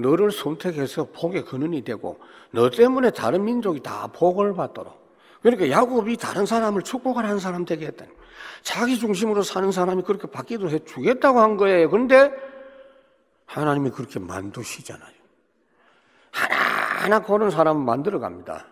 너를 0.00 0.30
선택해서 0.30 1.08
복의 1.12 1.44
근원이 1.44 1.82
되고 1.82 2.18
너 2.50 2.70
때문에 2.70 3.10
다른 3.10 3.44
민족이 3.44 3.80
다 3.80 4.08
복을 4.08 4.54
받도록 4.54 4.96
그러니까 5.42 5.70
야곱이 5.70 6.16
다른 6.16 6.46
사람을 6.46 6.82
축복하는 6.82 7.38
사람 7.38 7.64
되게 7.64 7.86
했다니 7.86 8.10
자기 8.62 8.98
중심으로 8.98 9.42
사는 9.42 9.70
사람이 9.70 10.02
그렇게 10.02 10.28
받기도 10.28 10.68
해 10.70 10.78
주겠다고 10.84 11.40
한 11.40 11.56
거예요. 11.56 11.88
그런데 11.88 12.32
하나님이 13.46 13.90
그렇게 13.90 14.18
만두시잖아요. 14.18 15.18
하나하나 16.30 17.20
고른 17.20 17.50
사람을 17.50 17.84
만들어 17.84 18.18
갑니다. 18.18 18.66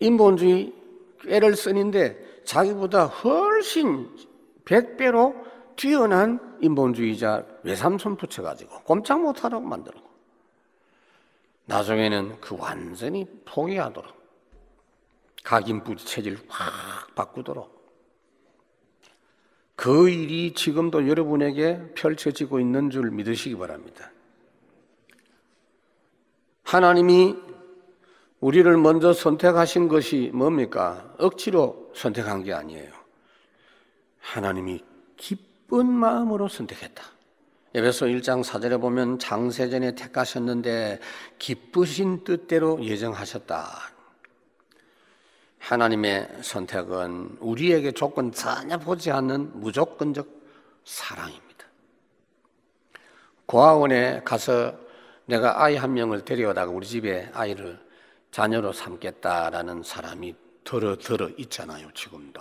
인본주의 0.00 0.72
꾀를 1.22 1.56
쓰는데 1.56 2.42
자기보다 2.44 3.06
훨씬 3.06 4.08
백배로 4.64 5.34
뛰어난 5.76 6.40
인본주의자 6.60 7.44
외삼촌 7.62 8.16
붙여가지고 8.16 8.82
꼼짝 8.82 9.20
못하라고 9.20 9.64
만들고 9.64 10.07
나중에는 11.68 12.40
그 12.40 12.56
완전히 12.58 13.26
포기하도록 13.44 14.10
각인부지 15.44 16.06
체질 16.06 16.38
확 16.48 17.14
바꾸도록 17.14 17.78
그 19.76 20.08
일이 20.08 20.54
지금도 20.54 21.06
여러분에게 21.08 21.92
펼쳐지고 21.94 22.58
있는 22.58 22.90
줄 22.90 23.10
믿으시기 23.10 23.56
바랍니다. 23.56 24.10
하나님이 26.64 27.36
우리를 28.40 28.76
먼저 28.78 29.12
선택하신 29.12 29.88
것이 29.88 30.30
뭡니까? 30.32 31.14
억지로 31.18 31.92
선택한 31.94 32.44
게 32.44 32.54
아니에요. 32.54 32.92
하나님이 34.20 34.82
기쁜 35.16 35.86
마음으로 35.86 36.48
선택했다. 36.48 37.17
에베소 37.74 38.06
1장 38.06 38.42
4절에 38.42 38.80
보면 38.80 39.18
장세전에 39.18 39.94
택하셨는데 39.94 41.00
기쁘신 41.38 42.24
뜻대로 42.24 42.82
예정하셨다. 42.82 43.68
하나님의 45.58 46.28
선택은 46.40 47.36
우리에게 47.40 47.92
조건 47.92 48.32
전혀 48.32 48.78
보지 48.78 49.10
않는 49.10 49.60
무조건적 49.60 50.26
사랑입니다. 50.84 51.66
고아원에 53.44 54.22
가서 54.24 54.74
내가 55.26 55.62
아이 55.62 55.76
한 55.76 55.92
명을 55.92 56.24
데려다가 56.24 56.70
우리 56.70 56.86
집에 56.86 57.30
아이를 57.34 57.78
자녀로 58.30 58.72
삼겠다라는 58.72 59.82
사람이 59.82 60.34
들어 60.64 60.96
들어 60.96 61.28
있잖아요, 61.36 61.90
지금도. 61.92 62.40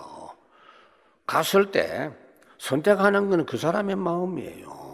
갔을 1.26 1.70
때 1.72 2.12
선택하는 2.58 3.30
것은 3.30 3.46
그 3.46 3.58
사람의 3.58 3.98
마음이에요. 3.98 4.87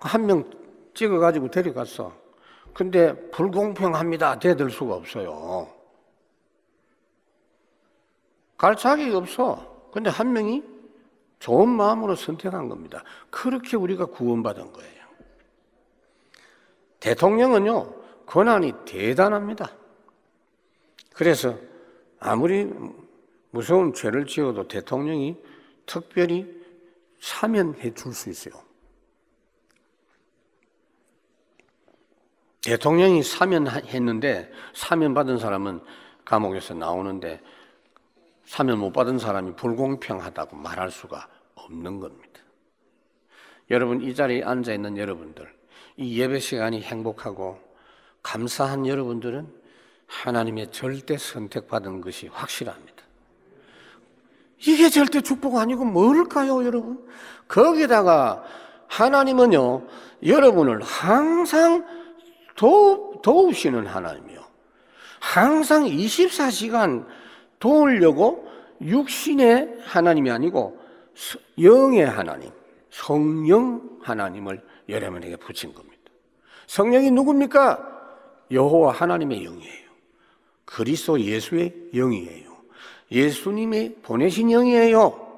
한 0.00 0.26
명 0.26 0.50
찍어가지고 0.94 1.50
데려갔어. 1.50 2.12
근데 2.74 3.14
불공평합니다. 3.30 4.38
대들 4.38 4.70
수가 4.70 4.94
없어요. 4.94 5.68
갈 8.56 8.76
자격이 8.76 9.14
없어. 9.14 9.88
근데 9.92 10.10
한 10.10 10.32
명이 10.32 10.62
좋은 11.38 11.68
마음으로 11.68 12.14
선택한 12.14 12.68
겁니다. 12.68 13.02
그렇게 13.30 13.76
우리가 13.76 14.06
구원받은 14.06 14.72
거예요. 14.72 15.00
대통령은요, 17.00 17.94
권한이 18.26 18.72
대단합니다. 18.84 19.70
그래서 21.14 21.56
아무리 22.18 22.70
무서운 23.50 23.94
죄를 23.94 24.26
지어도 24.26 24.68
대통령이 24.68 25.36
특별히 25.86 26.46
사면해 27.20 27.94
줄 27.94 28.12
수 28.12 28.28
있어요. 28.30 28.69
대통령이 32.62 33.22
사면했는데 33.22 34.50
사면 34.74 35.14
받은 35.14 35.38
사람은 35.38 35.80
감옥에서 36.24 36.74
나오는데 36.74 37.40
사면 38.44 38.78
못 38.78 38.92
받은 38.92 39.18
사람이 39.18 39.54
불공평하다고 39.56 40.56
말할 40.56 40.90
수가 40.90 41.28
없는 41.54 42.00
겁니다. 42.00 42.40
여러분 43.70 44.00
이 44.02 44.14
자리에 44.14 44.42
앉아 44.42 44.72
있는 44.72 44.96
여러분들 44.96 45.50
이 45.96 46.20
예배 46.20 46.40
시간이 46.40 46.82
행복하고 46.82 47.58
감사한 48.22 48.86
여러분들은 48.86 49.60
하나님의 50.06 50.72
절대 50.72 51.16
선택받은 51.16 52.00
것이 52.00 52.26
확실합니다. 52.28 53.00
이게 54.66 54.90
절대 54.90 55.20
축복 55.20 55.56
아니고 55.56 55.84
뭘까요, 55.84 56.64
여러분? 56.64 57.06
거기다가 57.48 58.44
하나님은요, 58.88 59.86
여러분을 60.26 60.82
항상 60.82 61.86
도, 62.56 63.20
도우시는 63.22 63.86
하나님이요. 63.86 64.40
항상 65.20 65.84
24시간 65.84 67.06
도우려고 67.58 68.48
육신의 68.80 69.78
하나님이 69.84 70.30
아니고 70.30 70.78
영의 71.60 72.06
하나님, 72.06 72.50
성령 72.90 73.98
하나님을 74.02 74.62
여러분에게 74.88 75.36
붙인 75.36 75.74
겁니다. 75.74 75.96
성령이 76.66 77.10
누굽니까? 77.10 77.86
여호와 78.50 78.92
하나님의 78.92 79.44
영이에요. 79.44 79.90
그리스도 80.64 81.20
예수의 81.20 81.74
영이에요. 81.94 82.50
예수님이 83.10 83.96
보내신 84.02 84.50
영이에요. 84.50 85.28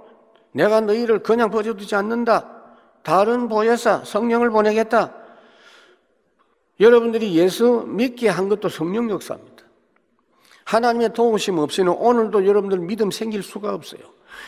내가 0.53 0.81
너희를 0.83 1.23
그냥 1.23 1.51
버려두지 1.51 1.95
않는다. 1.95 2.49
다른 3.03 3.49
보혜사 3.49 4.05
성령을 4.05 4.51
보내겠다. 4.51 5.15
여러분들이 6.81 7.35
예수 7.35 7.85
믿게 7.87 8.29
한 8.29 8.49
것도 8.49 8.69
성령 8.69 9.11
역사입니다. 9.11 9.65
하나님의 10.65 11.13
도우심 11.13 11.59
없이는 11.59 11.93
오늘도 11.93 12.47
여러분들 12.47 12.79
믿음 12.79 13.11
생길 13.11 13.43
수가 13.43 13.75
없어요. 13.75 14.01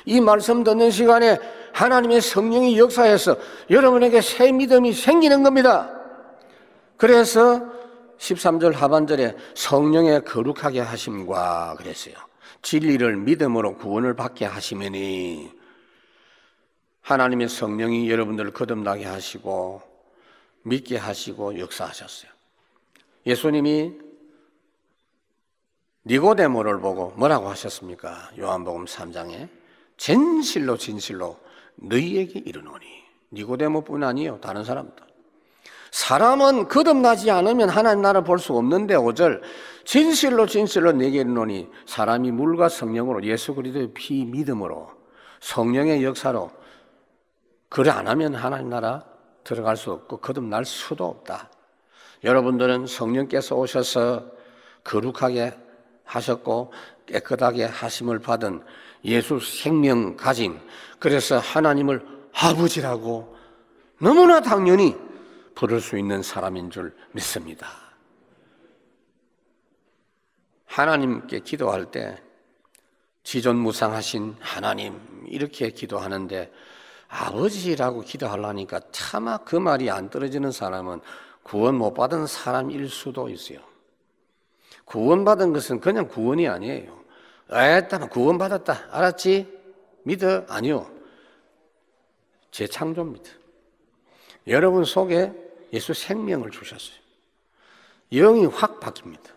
이 0.05 0.21
말씀 0.21 0.65
듣는 0.65 0.91
시간에 0.91 1.39
하나님의 1.73 2.21
성령이 2.21 2.79
역사해서 2.79 3.37
여러분에게 3.71 4.21
새 4.21 4.53
믿음이 4.53 4.93
생기는 4.93 5.43
겁니다. 5.43 5.91
그래서 6.97 7.61
13절 8.19 8.75
하반절에 8.75 9.37
성령의 9.55 10.25
거룩하게 10.25 10.81
하심과 10.81 11.75
그랬어요. 11.79 12.15
진리를 12.63 13.17
믿음으로 13.17 13.77
구원을 13.77 14.15
받게 14.15 14.47
하시면이 14.47 15.51
하나님의 17.03 17.49
성령이 17.49 18.11
여러분들을 18.11 18.53
거듭나게 18.53 19.05
하시고 19.05 19.83
믿게 20.65 20.97
하시고 20.97 21.59
역사하셨어요. 21.59 22.31
예수님이 23.27 23.93
니고데모를 26.07 26.81
보고 26.81 27.13
뭐라고 27.17 27.49
하셨습니까? 27.49 28.31
요한복음 28.39 28.85
3장에 28.85 29.49
진실로 29.97 30.77
진실로 30.77 31.39
너희에게 31.77 32.41
이르노니 32.41 32.85
니고데모뿐 33.33 34.05
아니요 34.05 34.39
다른 34.41 34.65
사람도 34.65 35.03
사람은 35.91 36.69
거듭나지 36.69 37.31
않으면 37.31 37.69
하나님 37.71 38.03
나라를 38.03 38.25
볼수 38.25 38.55
없는데 38.55 38.97
5절 38.97 39.41
진실로 39.85 40.47
진실로 40.47 40.93
내게 40.93 41.21
이르노니 41.21 41.71
사람이 41.87 42.33
물과 42.33 42.69
성령으로 42.69 43.25
예수 43.25 43.55
그리스도의 43.55 43.93
피 43.95 44.25
믿음으로 44.25 44.91
성령의 45.41 46.05
역사로 46.05 46.51
그래 47.69 47.91
안 47.91 48.09
하면 48.09 48.35
하나님 48.35 48.69
나라 48.69 49.05
들어갈 49.45 49.77
수 49.77 49.93
없고 49.93 50.19
거듭날 50.19 50.65
수도 50.65 51.05
없다. 51.07 51.51
여러분들은 52.25 52.87
성령께서 52.87 53.55
오셔서 53.55 54.27
거룩하게 54.83 55.57
하셨고 56.05 56.73
깨끗하게 57.07 57.65
하심을 57.65 58.19
받은 58.19 58.65
예수 59.05 59.39
생명 59.39 60.17
가진 60.17 60.59
그래서 60.99 61.39
하나님을 61.39 62.05
아버지라고 62.33 63.37
너무나 63.99 64.41
당연히 64.41 64.97
부를 65.55 65.81
수 65.81 65.99
있는 65.99 66.23
사람인 66.23 66.71
줄 66.71 66.95
믿습니다. 67.13 67.69
하나님께 70.67 71.41
기도할 71.41 71.91
때 71.91 72.21
지존무상하신 73.23 74.37
하나님 74.41 75.01
이렇게 75.29 75.71
기도하는데 75.71 76.51
아버지라고 77.15 78.01
기도하려니까 78.01 78.81
차마 78.91 79.39
그 79.39 79.55
말이 79.55 79.89
안 79.89 80.11
떨어지는 80.11 80.51
사람은 80.51 81.01
구원 81.45 81.77
못 81.77 81.95
받은 81.95 82.27
사람일 82.27 82.89
수도 82.89 83.29
있어요. 83.29 83.61
구원받은 84.85 85.53
것은 85.53 85.81
그냥 85.81 86.09
구원이 86.09 86.49
아니에요. 86.49 87.05
에따, 87.51 87.99
구원받았다. 88.09 88.89
알았지? 88.91 89.47
믿어? 90.03 90.45
아니요. 90.49 90.91
재창조입니다. 92.51 93.31
여러분 94.49 94.85
속에 94.85 95.33
예수 95.73 95.95
생명을 95.95 96.51
주셨어요. 96.51 96.97
영이 98.13 98.47
확 98.47 98.81
바뀝니다. 98.81 99.31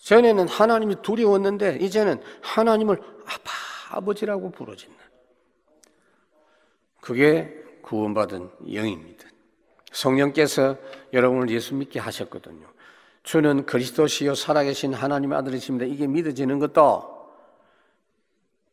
전에는 0.00 0.48
하나님이 0.48 0.96
두려웠는데 1.02 1.78
이제는 1.80 2.22
하나님을 2.42 3.00
아빠, 3.26 3.52
아버지라고 3.90 4.50
부르짖는 4.50 5.03
그게 7.04 7.54
구원받은 7.82 8.48
영입니다. 8.72 9.26
성령께서 9.92 10.78
여러분을 11.12 11.50
예수 11.50 11.74
믿게 11.74 12.00
하셨거든요. 12.00 12.66
주는 13.22 13.66
그리스도시요 13.66 14.34
살아계신 14.34 14.94
하나님의 14.94 15.36
아들이십니다. 15.36 15.84
이게 15.84 16.06
믿어지는 16.06 16.58
것도 16.58 17.12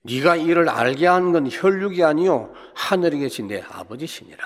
네가 0.04 0.38
이를 0.38 0.70
알게 0.70 1.08
한 1.08 1.34
건 1.34 1.50
혈육이 1.52 2.06
아니요 2.06 2.54
하늘에 2.74 3.18
계신 3.18 3.50
내 3.50 3.62
아버지시니라. 3.68 4.46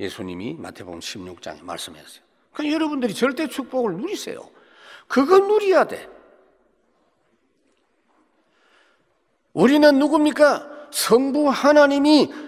예수님이 0.00 0.54
마태복음 0.54 1.00
16장에 1.00 1.62
말씀하셨어요. 1.64 2.22
그러니까 2.54 2.74
여러분들이 2.74 3.12
절대 3.12 3.46
축복을 3.46 3.92
누리세요. 3.96 4.40
그걸 5.06 5.42
누려야 5.46 5.84
돼. 5.84 6.08
우리는 9.52 9.98
누굽니까? 9.98 10.76
성부 10.90 11.50
하나님이 11.50 12.45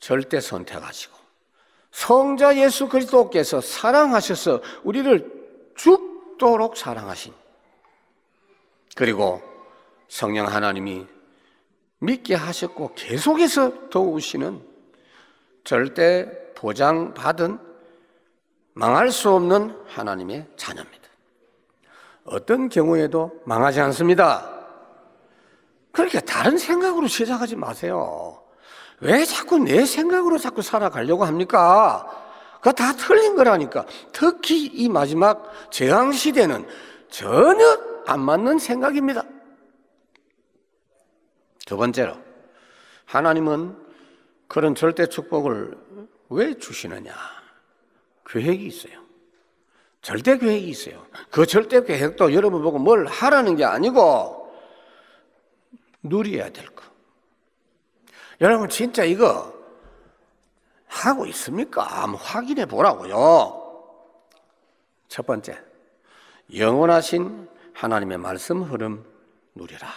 절대 0.00 0.40
선택하시고 0.40 1.16
성자 1.90 2.56
예수 2.58 2.88
그리스도께서 2.88 3.60
사랑하셔서 3.60 4.60
우리를 4.84 5.72
죽도록 5.76 6.76
사랑하신 6.76 7.32
그리고 8.96 9.42
성령 10.08 10.46
하나님이 10.46 11.06
믿게 12.00 12.34
하셨고 12.34 12.94
계속해서 12.94 13.88
도우시는 13.90 14.62
절대 15.64 16.52
보장받은 16.54 17.58
망할 18.74 19.10
수 19.10 19.30
없는 19.30 19.76
하나님의 19.86 20.46
자녀입니다. 20.56 21.08
어떤 22.24 22.68
경우에도 22.68 23.40
망하지 23.44 23.80
않습니다. 23.80 24.58
그렇게 25.90 26.20
다른 26.20 26.58
생각으로 26.58 27.08
시작하지 27.08 27.56
마세요. 27.56 28.40
왜 29.00 29.24
자꾸 29.24 29.58
내 29.58 29.84
생각으로 29.84 30.38
자꾸 30.38 30.62
살아가려고 30.62 31.24
합니까? 31.24 32.06
그거 32.56 32.72
다 32.72 32.92
틀린 32.92 33.36
거라니까. 33.36 33.86
특히 34.12 34.66
이 34.66 34.88
마지막 34.88 35.70
재앙 35.70 36.12
시대는 36.12 36.66
전혀 37.08 37.78
안 38.06 38.20
맞는 38.20 38.58
생각입니다. 38.58 39.22
두 41.66 41.76
번째로, 41.76 42.16
하나님은 43.04 43.76
그런 44.48 44.74
절대 44.74 45.06
축복을 45.06 45.76
왜 46.30 46.54
주시느냐? 46.54 47.14
계획이 48.26 48.66
있어요. 48.66 49.08
절대 50.02 50.38
계획이 50.38 50.68
있어요. 50.68 51.04
그 51.30 51.46
절대 51.46 51.84
계획도 51.84 52.32
여러분 52.32 52.62
보고 52.62 52.78
뭘 52.78 53.06
하라는 53.06 53.56
게 53.56 53.64
아니고 53.64 54.50
누려야 56.02 56.50
될 56.50 56.66
거. 56.68 56.77
여러분 58.40 58.68
진짜 58.68 59.04
이거 59.04 59.52
하고 60.86 61.26
있습니까? 61.26 61.82
한번 61.82 62.20
확인해 62.20 62.66
보라고요. 62.66 63.64
첫 65.08 65.26
번째, 65.26 65.58
영원하신 66.54 67.48
하나님의 67.74 68.18
말씀 68.18 68.62
흐름 68.62 69.04
누리라. 69.54 69.88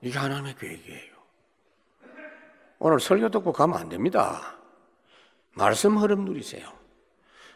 이게 0.00 0.18
하나님의 0.18 0.56
계획이에요. 0.56 1.18
오늘 2.78 3.00
설교 3.00 3.30
듣고 3.30 3.52
가면 3.52 3.78
안 3.78 3.88
됩니다. 3.88 4.56
말씀 5.54 5.98
흐름 5.98 6.24
누리세요. 6.24 6.72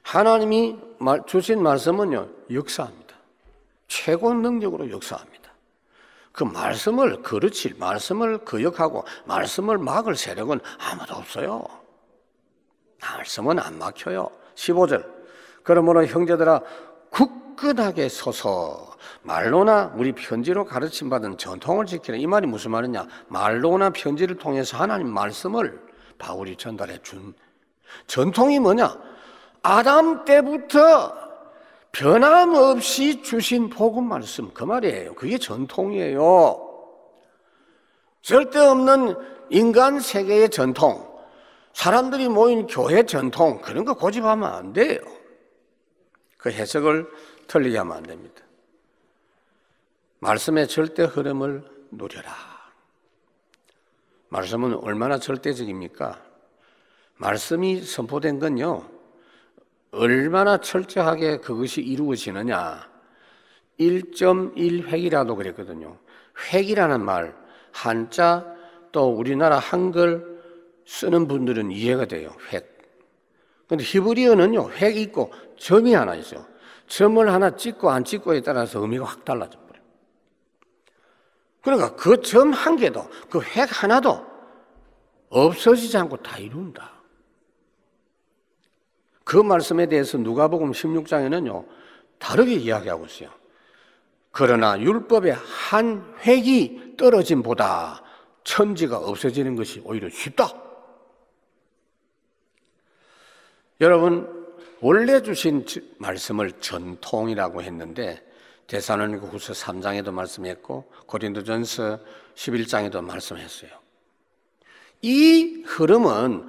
하나님이 0.03 0.77
주신 1.27 1.63
말씀은요, 1.63 2.29
역사합니다. 2.53 3.17
최고 3.87 4.35
능력으로 4.35 4.91
역사합니다. 4.91 5.32
그 6.33 6.45
말씀을 6.45 7.23
그르칠, 7.23 7.77
말씀을 7.79 8.39
거역하고 8.39 9.05
말씀을 9.27 9.79
막을 9.79 10.17
세력은 10.17 10.61
아무도 10.79 11.15
없어요. 11.15 11.65
말씀은 13.01 13.59
안 13.59 13.79
막혀요. 13.79 14.31
15절. 14.55 15.07
그러므로 15.63 16.07
형제들아 16.07 16.61
굳건하게 17.11 18.09
서서 18.09 18.97
말로나 19.23 19.93
우리 19.97 20.13
편지로 20.13 20.65
가르침 20.65 21.11
받은 21.11 21.39
전통을 21.39 21.87
지키라. 21.87 22.17
이 22.17 22.27
말이 22.27 22.47
무슨 22.47 22.71
말이냐? 22.71 23.07
말로나 23.29 23.91
편지를 23.91 24.37
통해서 24.37 24.77
하나님 24.79 25.09
말씀을 25.13 25.81
바울이 26.19 26.57
전달해 26.57 26.99
준 27.03 27.35
전통이 28.07 28.59
뭐냐? 28.59 28.97
아담 29.63 30.25
때부터 30.25 31.22
변함없이 31.93 33.23
주신 33.23 33.69
복음 33.69 34.09
말씀 34.09 34.53
그 34.53 34.65
말이에요. 34.65 35.15
그게 35.15 35.39
전통이에요. 35.39 36.69
절대없는 38.23 39.15
인간 39.51 40.01
세계의 40.01 40.49
전통, 40.49 41.07
사람들이 41.75 42.29
모인 42.29 42.67
교회 42.67 43.05
전통 43.05 43.61
그런 43.61 43.85
거 43.85 43.95
고집하면 43.95 44.53
안 44.53 44.73
돼요. 44.73 44.99
그 46.39 46.51
해석을 46.51 47.09
틀리게 47.47 47.77
하면 47.79 47.97
안 47.99 48.03
됩니다. 48.03 48.43
말씀의 50.21 50.69
절대 50.69 51.03
흐름을 51.03 51.65
누려라. 51.91 52.33
말씀은 54.29 54.77
얼마나 54.77 55.19
절대적입니까? 55.19 56.23
말씀이 57.17 57.83
선포된 57.83 58.39
건요, 58.39 58.89
얼마나 59.93 60.59
철저하게 60.59 61.39
그것이 61.39 61.83
이루어지느냐. 61.83 62.91
1.1획이라도 63.79 65.37
그랬거든요. 65.37 65.99
획이라는 66.53 67.05
말, 67.05 67.37
한자 67.73 68.47
또 68.91 69.11
우리나라 69.11 69.59
한글 69.59 70.43
쓰는 70.87 71.29
분들은 71.29 71.71
이해가 71.71 72.07
돼요. 72.07 72.35
획. 72.53 72.71
근데 73.69 73.85
히브리어는요, 73.85 74.71
획이 74.73 75.01
있고 75.03 75.33
점이 75.59 75.95
하나 75.95 76.15
있어요. 76.15 76.45
점을 76.87 77.27
하나 77.33 77.55
찍고 77.57 77.91
안 77.91 78.05
찍고에 78.05 78.41
따라서 78.43 78.81
의미가 78.81 79.05
확 79.05 79.25
달라져 79.25 79.59
버려. 79.61 79.81
그러니까 81.63 81.95
그 81.97 82.21
점 82.21 82.53
한 82.53 82.77
개도 82.77 83.09
그 83.31 83.41
획 83.41 83.83
하나도 83.83 84.27
없어지지 85.31 85.97
않고 85.97 86.19
다 86.19 86.37
이룬다. 86.39 86.92
그 89.25 89.37
말씀에 89.37 89.87
대해서 89.87 90.19
누가복음 90.19 90.73
16장에는요 90.73 91.67
다르게 92.19 92.55
이야기하고 92.55 93.07
있어요. 93.07 93.31
그러나 94.31 94.81
율법의 94.81 95.33
한 95.33 96.15
획이 96.25 96.95
떨어짐보다 96.97 98.03
천지가 98.45 98.99
없어지는 98.99 99.57
것이 99.57 99.83
오히려 99.85 100.09
쉽다. 100.09 100.49
여러분 103.81 104.43
원래 104.81 105.23
주신 105.23 105.65
말씀을 105.99 106.53
전통이라고 106.61 107.63
했는데 107.63 108.25
대사로니가 108.67 109.27
후서 109.27 109.53
3장에도 109.53 110.13
말씀했고 110.13 110.91
고린도전서 111.07 111.99
11장에도 112.35 113.03
말씀했어요. 113.05 113.71
이 115.03 115.63
흐름은 115.67 116.47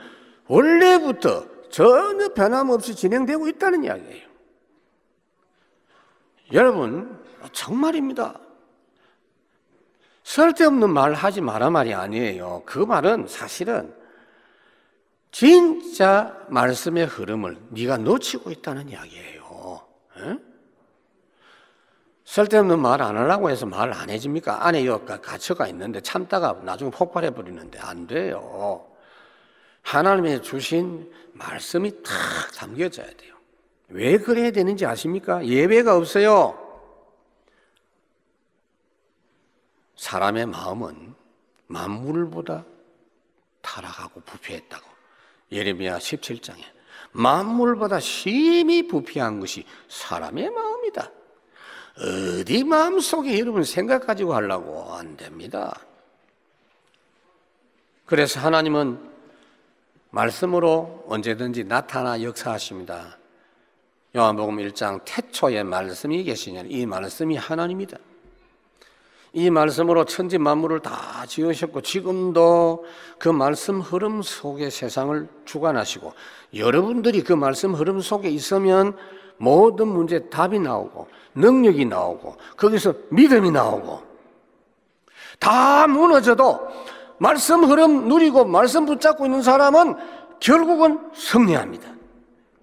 원래부터 0.47 1.52
전혀 1.73 2.29
변함없이 2.35 2.93
진행되고 2.93 3.47
있다는 3.47 3.83
이야기예요. 3.83 4.27
여러분 6.51 7.19
정말입니다. 7.51 8.39
쓸데없는 10.23 10.91
말 10.91 11.13
하지 11.13 11.41
마라 11.41 11.71
말이 11.71 11.91
아니에요. 11.95 12.61
그 12.67 12.77
말은 12.77 13.25
사실은 13.27 13.91
진짜 15.31 16.37
말씀의 16.49 17.07
흐름을 17.07 17.57
네가 17.69 17.97
놓치고 17.97 18.51
있다는 18.51 18.89
이야기예요. 18.89 19.81
에? 20.19 20.37
쓸데없는 22.23 22.79
말 22.79 23.01
안 23.01 23.17
하려고 23.17 23.49
해서 23.49 23.65
말 23.65 23.91
안 23.91 24.11
해집니까? 24.11 24.67
안에 24.67 24.85
가치가 25.23 25.67
있는데 25.69 26.01
참다가 26.01 26.53
나중에 26.63 26.91
폭발해 26.91 27.31
버리는데 27.31 27.79
안 27.79 28.05
돼요. 28.05 28.92
하나님의 29.83 30.41
주신 30.41 31.11
말씀이 31.33 31.91
탁 32.03 32.13
담겨져야 32.55 33.07
돼요. 33.15 33.35
왜 33.89 34.17
그래야 34.17 34.51
되는지 34.51 34.85
아십니까? 34.85 35.45
예배가 35.45 35.95
없어요. 35.95 36.59
사람의 39.95 40.47
마음은 40.47 41.13
만물보다 41.67 42.65
타락하고 43.61 44.21
부패했다고. 44.21 44.93
예레미야 45.51 45.99
17장에 45.99 46.63
만물보다 47.11 47.99
심히 47.99 48.87
부패한 48.87 49.39
것이 49.39 49.65
사람의 49.87 50.49
마음이다. 50.49 51.11
어디 52.39 52.63
마음속에 52.63 53.37
여러분 53.39 53.63
생각 53.63 54.07
가지고 54.07 54.33
하려고 54.33 54.93
안 54.93 55.15
됩니다. 55.15 55.79
그래서 58.05 58.39
하나님은 58.39 59.12
말씀으로 60.13 61.03
언제든지 61.07 61.63
나타나 61.63 62.21
역사하십니다. 62.21 63.17
요한복음 64.15 64.57
1장 64.57 65.01
태초에 65.05 65.63
말씀이 65.63 66.23
계시냐 66.23 66.65
이 66.67 66.85
말씀이 66.85 67.35
하나님이다. 67.35 67.97
이 69.35 69.49
말씀으로 69.49 70.05
천지 70.05 70.37
만물을 70.37 70.81
다 70.81 71.25
지으셨고 71.25 71.81
지금도 71.81 72.85
그 73.17 73.29
말씀 73.29 73.81
흐름 73.81 74.21
속에 74.21 74.69
세상을 74.69 75.27
주관하시고 75.45 76.13
여러분들이 76.53 77.23
그 77.23 77.33
말씀 77.33 77.73
흐름 77.73 77.99
속에 77.99 78.29
있으면 78.29 78.95
모든 79.37 79.87
문제 79.87 80.29
답이 80.29 80.59
나오고 80.59 81.07
능력이 81.33 81.85
나오고 81.85 82.37
거기서 82.55 82.93
믿음이 83.09 83.49
나오고 83.49 84.03
다 85.39 85.87
무너져도 85.87 86.67
말씀 87.17 87.63
흐름 87.63 88.07
누리고 88.07 88.45
말씀 88.45 88.85
붙잡고 88.85 89.25
있는 89.25 89.41
사람은 89.41 89.95
결국은 90.39 91.11
승리합니다. 91.13 91.93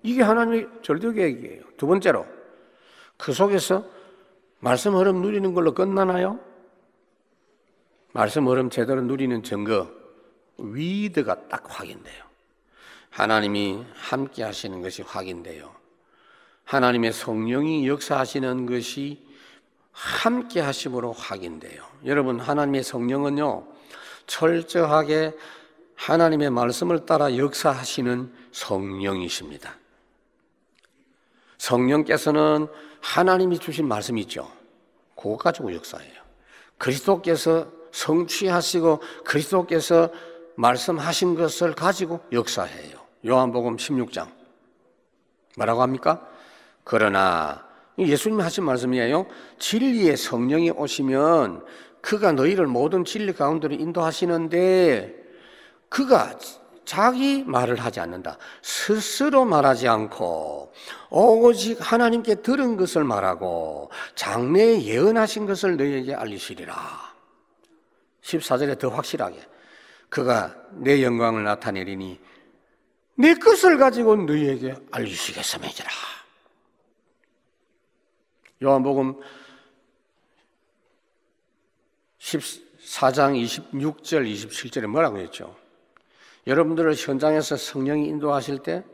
이게 0.02 0.22
하나님의 0.22 0.68
절대 0.82 1.12
계획이에요. 1.12 1.62
두 1.76 1.86
번째로 1.86 2.26
그 3.16 3.32
속에서 3.32 3.84
말씀 4.58 4.94
흐름 4.96 5.22
누리는 5.22 5.54
걸로 5.54 5.72
끝나나요? 5.72 6.38
말씀 8.12 8.48
흐름 8.48 8.70
제대로 8.70 9.00
누리는 9.02 9.42
증거 9.42 9.88
위드가 10.58 11.48
딱 11.48 11.64
확인돼요. 11.66 12.24
하나님이 13.10 13.84
함께 13.94 14.42
하시는 14.42 14.80
것이 14.82 15.02
확인돼요. 15.02 15.70
하나님의 16.64 17.12
성령이 17.12 17.88
역사하시는 17.88 18.66
것이 18.66 19.26
함께 19.92 20.60
하심으로 20.60 21.12
확인돼요. 21.12 21.82
여러분, 22.04 22.38
하나님의 22.38 22.84
성령은요, 22.84 23.66
철저하게 24.30 25.36
하나님의 25.96 26.50
말씀을 26.50 27.04
따라 27.04 27.36
역사하시는 27.36 28.32
성령이십니다. 28.52 29.74
성령께서는 31.58 32.68
하나님이 33.00 33.58
주신 33.58 33.88
말씀이 33.88 34.20
있죠. 34.22 34.50
그거 35.16 35.36
가지고 35.36 35.74
역사해요. 35.74 36.14
그리스도께서 36.78 37.66
성취하시고 37.90 39.00
그리스도께서 39.24 40.10
말씀하신 40.54 41.34
것을 41.34 41.74
가지고 41.74 42.20
역사해요. 42.30 42.98
요한복음 43.26 43.76
16장. 43.76 44.28
뭐라고 45.56 45.82
합니까? 45.82 46.26
그러나 46.84 47.66
예수님이 47.98 48.42
하신 48.42 48.64
말씀이에요. 48.64 49.26
진리의 49.58 50.16
성령이 50.16 50.70
오시면 50.70 51.64
그가 52.00 52.32
너희를 52.32 52.66
모든 52.66 53.04
진리 53.04 53.32
가운데로 53.32 53.74
인도하시는데 53.74 55.14
그가 55.88 56.38
자기 56.84 57.44
말을 57.44 57.76
하지 57.76 58.00
않는다. 58.00 58.36
스스로 58.62 59.44
말하지 59.44 59.86
않고 59.86 60.72
오직 61.10 61.78
하나님께 61.80 62.36
들은 62.36 62.76
것을 62.76 63.04
말하고 63.04 63.90
장래에 64.14 64.82
예언하신 64.82 65.46
것을 65.46 65.76
너희에게 65.76 66.14
알리시리라. 66.14 66.74
14절에 68.22 68.78
더 68.78 68.88
확실하게 68.88 69.40
그가 70.08 70.54
내 70.72 71.02
영광을 71.02 71.44
나타내리니 71.44 72.18
내 73.14 73.34
것을 73.34 73.78
가지고 73.78 74.16
너희에게 74.16 74.74
알리시겠음이니라. 74.90 75.90
요한복음 78.62 79.20
14장 82.20 83.42
26절 83.72 84.30
27절에 84.30 84.86
뭐라고 84.86 85.18
했죠? 85.18 85.56
여러분들을 86.46 86.94
현장에서 86.94 87.56
성령이 87.56 88.06
인도하실 88.08 88.62
때 88.62 88.84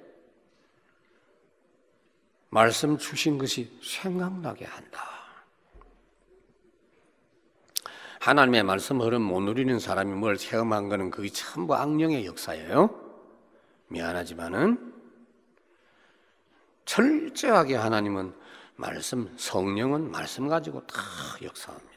말씀 2.48 2.96
주신 2.96 3.38
것이 3.38 3.78
생각나게 3.82 4.64
한다. 4.64 5.16
하나님의 8.20 8.62
말씀 8.64 9.00
흐름 9.00 9.22
못 9.22 9.40
누리는 9.40 9.78
사람이 9.78 10.12
뭘 10.12 10.36
체험한 10.36 10.88
거는 10.88 11.10
그게 11.10 11.28
전부 11.28 11.76
악령의 11.76 12.26
역사예요. 12.26 12.90
미안하지만은 13.88 14.94
철저하게 16.84 17.76
하나님은 17.76 18.34
말씀, 18.76 19.32
성령은 19.36 20.10
말씀 20.10 20.48
가지고 20.48 20.84
다 20.86 21.02
역사합니다. 21.42 21.95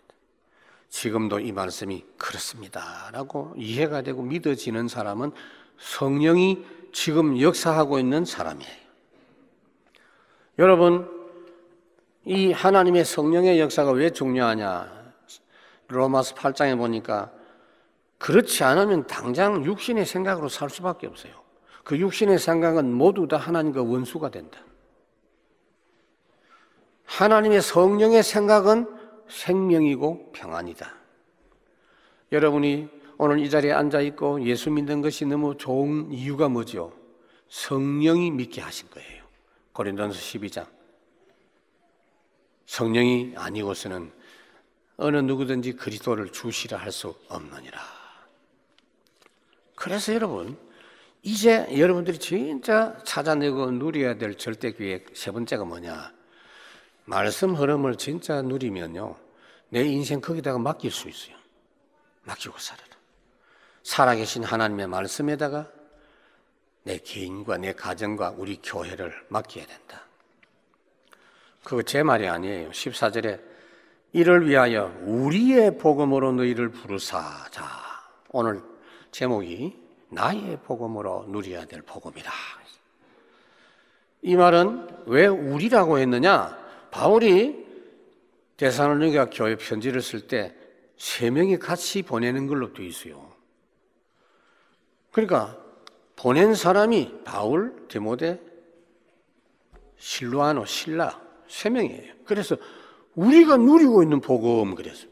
지금도 0.90 1.40
이 1.40 1.52
말씀이 1.52 2.04
그렇습니다라고 2.18 3.54
이해가 3.58 4.02
되고 4.02 4.22
믿어지는 4.22 4.88
사람은 4.88 5.32
성령이 5.78 6.66
지금 6.92 7.40
역사하고 7.40 8.00
있는 8.00 8.26
사람이에요. 8.26 8.80
여러분, 10.58 11.10
이 12.26 12.52
하나님의 12.52 13.06
성령의 13.06 13.60
역사가 13.60 13.92
왜 13.92 14.10
중요하냐? 14.10 15.00
로마서 15.88 16.36
8장에 16.36 16.78
보니까 16.78 17.32
그렇지 18.18 18.64
않으면 18.64 19.08
당장 19.08 19.64
육신의 19.64 20.06
생각으로 20.06 20.50
살 20.50 20.70
수밖에 20.70 21.08
없어요. 21.08 21.34
그 21.84 21.98
육신의 21.98 22.38
생각은 22.38 22.92
모두 22.92 23.28
다 23.28 23.38
하나님과 23.38 23.84
원수가 23.84 24.30
된다. 24.30 24.60
하나님의 27.06 27.62
성령의 27.62 28.22
생각은 28.22 28.99
생명이고 29.30 30.32
평안이다. 30.34 30.96
여러분이 32.32 32.88
오늘 33.18 33.40
이 33.40 33.50
자리에 33.50 33.72
앉아 33.72 34.02
있고 34.02 34.46
예수 34.46 34.70
믿는 34.72 35.02
것이 35.02 35.26
너무 35.26 35.58
좋은 35.58 36.12
이유가 36.12 36.48
뭐죠? 36.48 36.94
성령이 37.50 38.32
믿게 38.32 38.62
하신 38.62 38.90
거예요. 38.92 39.24
고린도서 39.74 40.20
12장. 40.20 40.68
성령이 42.66 43.34
아니고서는 43.36 44.12
어느 44.98 45.18
누구든지 45.18 45.74
그리스도를 45.74 46.32
주시라 46.32 46.78
할 46.78 46.92
수 46.92 47.16
없느니라. 47.30 47.80
그래서 49.76 50.14
여러분, 50.14 50.58
이제 51.24 51.68
여러분들이 51.78 52.20
진짜 52.20 52.98
찾아내고 53.06 53.72
누려야 53.72 54.18
될 54.18 54.38
절대 54.38 54.74
계획 54.74 55.16
세 55.16 55.32
번째가 55.32 55.66
뭐냐? 55.66 56.14
말씀 57.10 57.56
흐름을 57.56 57.96
진짜 57.96 58.44
누리면요. 58.44 59.16
내 59.70 59.82
인생 59.82 60.22
거기다가 60.22 60.60
맡길 60.60 60.92
수 60.92 61.10
있어요. 61.10 61.36
맡기고 62.24 62.56
살아라. 62.60 62.88
살아계신 63.82 64.44
하나님의 64.44 64.86
말씀에다가 64.86 65.68
내 66.84 67.00
개인과 67.00 67.58
내 67.58 67.74
가정과 67.74 68.36
우리 68.38 68.60
교회를 68.62 69.26
맡겨야 69.30 69.66
된다. 69.66 70.06
그거 71.64 71.82
제 71.82 72.04
말이 72.04 72.28
아니에요. 72.28 72.70
14절에 72.70 73.42
이를 74.14 74.48
위하여 74.48 74.96
우리의 75.02 75.80
복음으로 75.80 76.32
너희를 76.34 76.70
부르사. 76.70 77.48
자, 77.50 77.66
오늘 78.30 78.62
제목이 79.10 79.76
나의 80.10 80.60
복음으로 80.64 81.26
누려야 81.28 81.66
될 81.66 81.82
복음이다. 81.82 82.32
이 84.22 84.36
말은 84.36 85.06
왜 85.08 85.26
우리라고 85.26 85.98
했느냐? 85.98 86.59
바울이 86.92 87.66
대사로니가 88.58 89.30
교회 89.30 89.56
편지를 89.56 90.02
쓸 90.02 90.28
때 90.28 90.60
세 91.00 91.30
명이 91.30 91.58
같이 91.58 92.04
보내는 92.04 92.46
걸로 92.46 92.74
돼 92.74 92.86
있어요. 92.86 93.32
그러니까 95.12 95.58
보낸 96.18 96.54
사람이 96.54 97.24
바울, 97.24 97.88
디모데, 97.88 98.42
실루아노, 99.96 100.66
신라 100.66 101.20
세 101.48 101.70
명이에요. 101.70 102.14
그래서 102.26 102.58
우리가 103.16 103.56
누리고 103.56 104.04
있는 104.04 104.20
복음 104.20 104.76
그랬어요. 104.76 105.10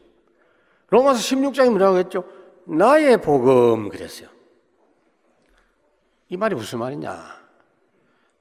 로마서 0.88 1.20
16장에 1.20 1.70
뭐라고 1.70 1.96
했죠? 1.96 2.24
나의 2.66 3.22
복음 3.22 3.88
그랬어요. 3.88 4.28
이 6.28 6.36
말이 6.36 6.54
무슨 6.54 6.80
말이냐? 6.80 7.38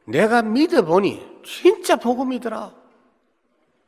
내가 0.04 0.42
믿어보니 0.42 1.42
진짜 1.46 1.96
복음이더라. 1.96 2.76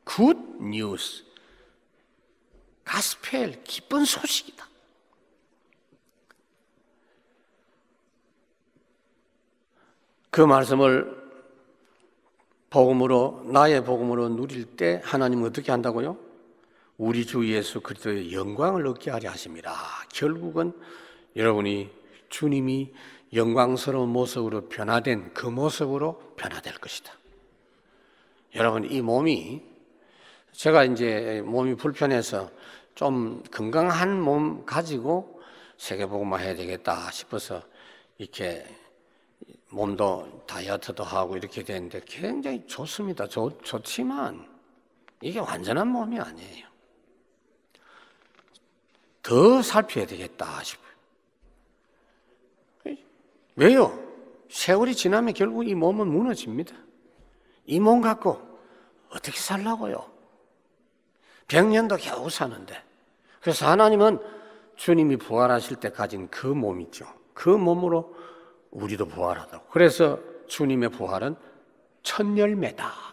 Good 0.09 0.35
news. 0.59 1.23
Gospel, 2.83 3.63
기쁜 3.63 4.05
소식이다. 4.05 4.67
그 10.31 10.41
말씀을 10.41 11.15
복음으로 12.71 13.43
나의 13.53 13.85
복음으로 13.85 14.29
누릴 14.29 14.65
때 14.75 14.99
하나님은 15.03 15.47
어떻게 15.47 15.71
한다고요? 15.71 16.17
우리 16.97 17.27
주 17.27 17.47
예수 17.47 17.79
그리스도의 17.79 18.33
영광을 18.33 18.87
얻게 18.87 19.11
하려 19.11 19.29
하십니다. 19.29 19.75
결국은 20.11 20.73
여러분이 21.35 21.91
주님이 22.29 22.95
영광스러운 23.33 24.09
모습으로 24.09 24.69
변화된 24.69 25.35
그 25.35 25.45
모습으로 25.45 26.33
변화될 26.35 26.79
것이다. 26.79 27.13
여러분 28.55 28.91
이 28.91 29.01
몸이 29.01 29.68
제가 30.59 30.83
이제 30.83 31.41
몸이 31.45 31.75
불편해서 31.75 32.51
좀 32.93 33.41
건강한 33.49 34.19
몸 34.19 34.65
가지고 34.65 35.41
세계복음화 35.77 36.35
해야 36.35 36.53
되겠다 36.53 37.09
싶어서 37.11 37.63
이렇게 38.17 38.65
몸도 39.69 40.43
다이어트도 40.47 41.01
하고 41.05 41.37
이렇게 41.37 41.63
되는데 41.63 42.01
굉장히 42.05 42.67
좋습니다. 42.67 43.25
좋, 43.25 43.57
좋지만 43.63 44.45
이게 45.21 45.39
완전한 45.39 45.87
몸이 45.87 46.19
아니에요. 46.19 46.67
더 49.23 49.61
살펴야 49.61 50.05
되겠다 50.07 50.61
싶어요. 50.61 50.89
왜요? 53.55 53.97
세월이 54.49 54.93
지나면 54.93 55.33
결국 55.35 55.65
이 55.65 55.73
몸은 55.73 56.05
무너집니다. 56.05 56.75
이 57.65 57.79
몸 57.79 58.01
갖고 58.01 58.41
어떻게 59.09 59.39
살라고요? 59.39 60.18
100년도 61.49 61.97
겨우 61.99 62.29
사는데. 62.29 62.81
그래서 63.41 63.67
하나님은 63.67 64.19
주님이 64.77 65.17
부활하실 65.17 65.77
때 65.77 65.89
가진 65.89 66.29
그 66.29 66.47
몸이죠. 66.47 67.05
그 67.33 67.49
몸으로 67.49 68.15
우리도 68.71 69.07
부활하다고. 69.07 69.67
그래서 69.71 70.19
주님의 70.47 70.89
부활은 70.89 71.35
첫 72.03 72.25
열매다. 72.37 73.09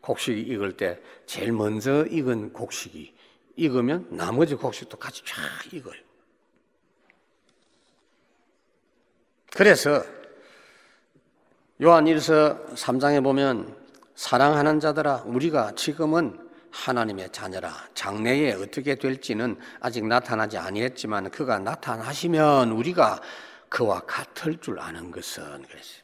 곡식 0.00 0.48
익을 0.48 0.76
때 0.76 1.00
제일 1.26 1.52
먼저 1.52 2.04
익은 2.06 2.52
곡식이 2.52 3.14
익으면 3.56 4.08
나머지 4.10 4.54
곡식도 4.54 4.96
같이 4.96 5.22
쫙 5.24 5.36
익어요. 5.72 6.00
그래서 9.54 10.02
요한 11.82 12.04
1서 12.06 12.74
3장에 12.74 13.22
보면 13.22 13.76
사랑하는 14.14 14.80
자들아 14.80 15.24
우리가 15.26 15.74
지금은 15.74 16.49
하나님의 16.72 17.30
자녀라 17.32 17.72
장래에 17.94 18.52
어떻게 18.52 18.94
될지는 18.94 19.58
아직 19.80 20.06
나타나지 20.06 20.58
아니했지만 20.58 21.30
그가 21.30 21.58
나타나시면 21.58 22.70
우리가 22.70 23.20
그와 23.68 24.00
같을 24.00 24.58
줄 24.60 24.78
아는 24.78 25.10
것은 25.10 25.62
그랬어요. 25.62 26.02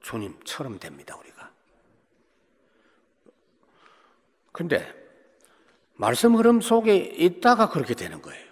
주님처럼 0.00 0.78
됩니다, 0.78 1.16
우리가. 1.16 1.50
근데 4.52 4.92
말씀 5.94 6.34
흐름 6.34 6.60
속에 6.60 6.96
있다가 6.96 7.68
그렇게 7.68 7.94
되는 7.94 8.20
거예요. 8.22 8.50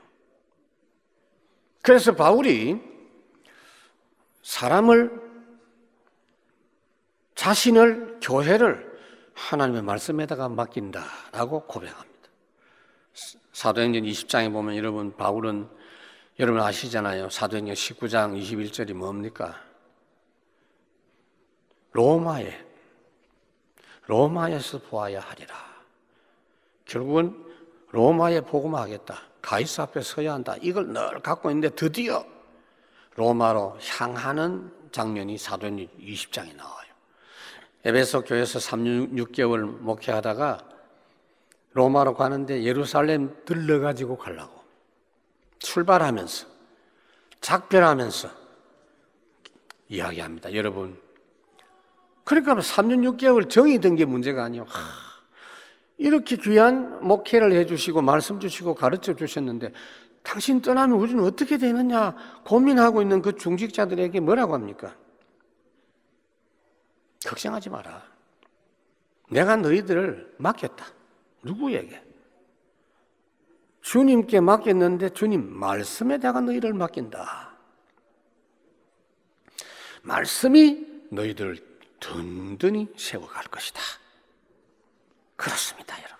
그래서 1.83 2.14
바울이 2.14 2.81
사람을 4.42 5.29
자신을 7.35 8.18
교회를 8.20 8.88
하나님의 9.38 9.83
말씀에다가 9.83 10.48
맡긴다라고 10.48 11.61
고백합니다. 11.61 12.09
사도행전 13.53 14.03
20장에 14.03 14.53
보면 14.53 14.77
여러분 14.77 15.16
바울은 15.16 15.68
여러분 16.38 16.61
아시잖아요. 16.61 17.31
사도행전 17.31 17.74
19장 17.74 18.40
21절이 18.40 18.92
뭡니까? 18.92 19.61
로마에 21.92 22.66
로마에서 24.07 24.79
보아야 24.79 25.20
하리라. 25.20 25.55
결국은 26.85 27.44
로마에 27.90 28.40
복음하겠다. 28.42 29.22
가이사 29.40 29.85
앞에 29.85 30.03
서야 30.03 30.35
한다. 30.35 30.57
이걸 30.61 30.88
늘 30.88 31.20
갖고 31.20 31.51
있는데 31.51 31.74
드디어 31.74 32.24
로마로 33.14 33.79
향하는 33.81 34.72
장면이 34.92 35.38
사도행전 35.38 35.88
20장에 35.98 36.55
나와요. 36.55 36.88
에베소 37.88 38.24
교회에서 38.24 38.59
3, 38.59 38.85
6개월 39.14 39.61
목회하다가 39.64 40.59
로마로 41.72 42.12
가는데 42.12 42.62
예루살렘 42.62 43.35
들러가지고 43.46 44.18
가려고. 44.18 44.61
출발하면서 45.59 46.46
작별하면서 47.40 48.29
이야기합니다. 49.88 50.53
여러분. 50.53 51.01
그러니까 52.24 52.57
3년 52.57 53.16
6개월 53.16 53.48
정이 53.48 53.79
든 53.79 53.96
게 53.96 54.05
문제가 54.05 54.44
아니에요. 54.44 54.64
하, 54.64 54.81
이렇게 55.96 56.37
귀한 56.37 57.03
목회를 57.03 57.53
해주시고 57.53 58.03
말씀 58.03 58.38
주시고 58.38 58.74
가르쳐 58.74 59.16
주셨는데 59.16 59.72
당신 60.22 60.61
떠나면 60.61 60.98
우리는 60.98 61.24
어떻게 61.24 61.57
되느냐 61.57 62.14
고민하고 62.44 63.01
있는 63.01 63.22
그 63.22 63.35
중직자들에게 63.35 64.20
뭐라고 64.20 64.53
합니까? 64.53 64.94
걱정하지 67.26 67.70
마라. 67.70 68.02
내가 69.31 69.57
너희들을 69.57 70.37
맡겼다. 70.38 70.87
누구에게? 71.42 72.02
주님께 73.83 74.40
맡겼는데 74.40 75.11
주님 75.11 75.50
말씀에다가 75.59 76.40
너희를 76.40 76.74
맡긴다. 76.74 77.57
말씀이 80.02 80.87
너희들을 81.10 81.66
든든히 82.00 82.88
세워갈 82.96 83.44
것이다. 83.44 83.81
그렇습니다, 85.37 85.96
여러분. 85.98 86.19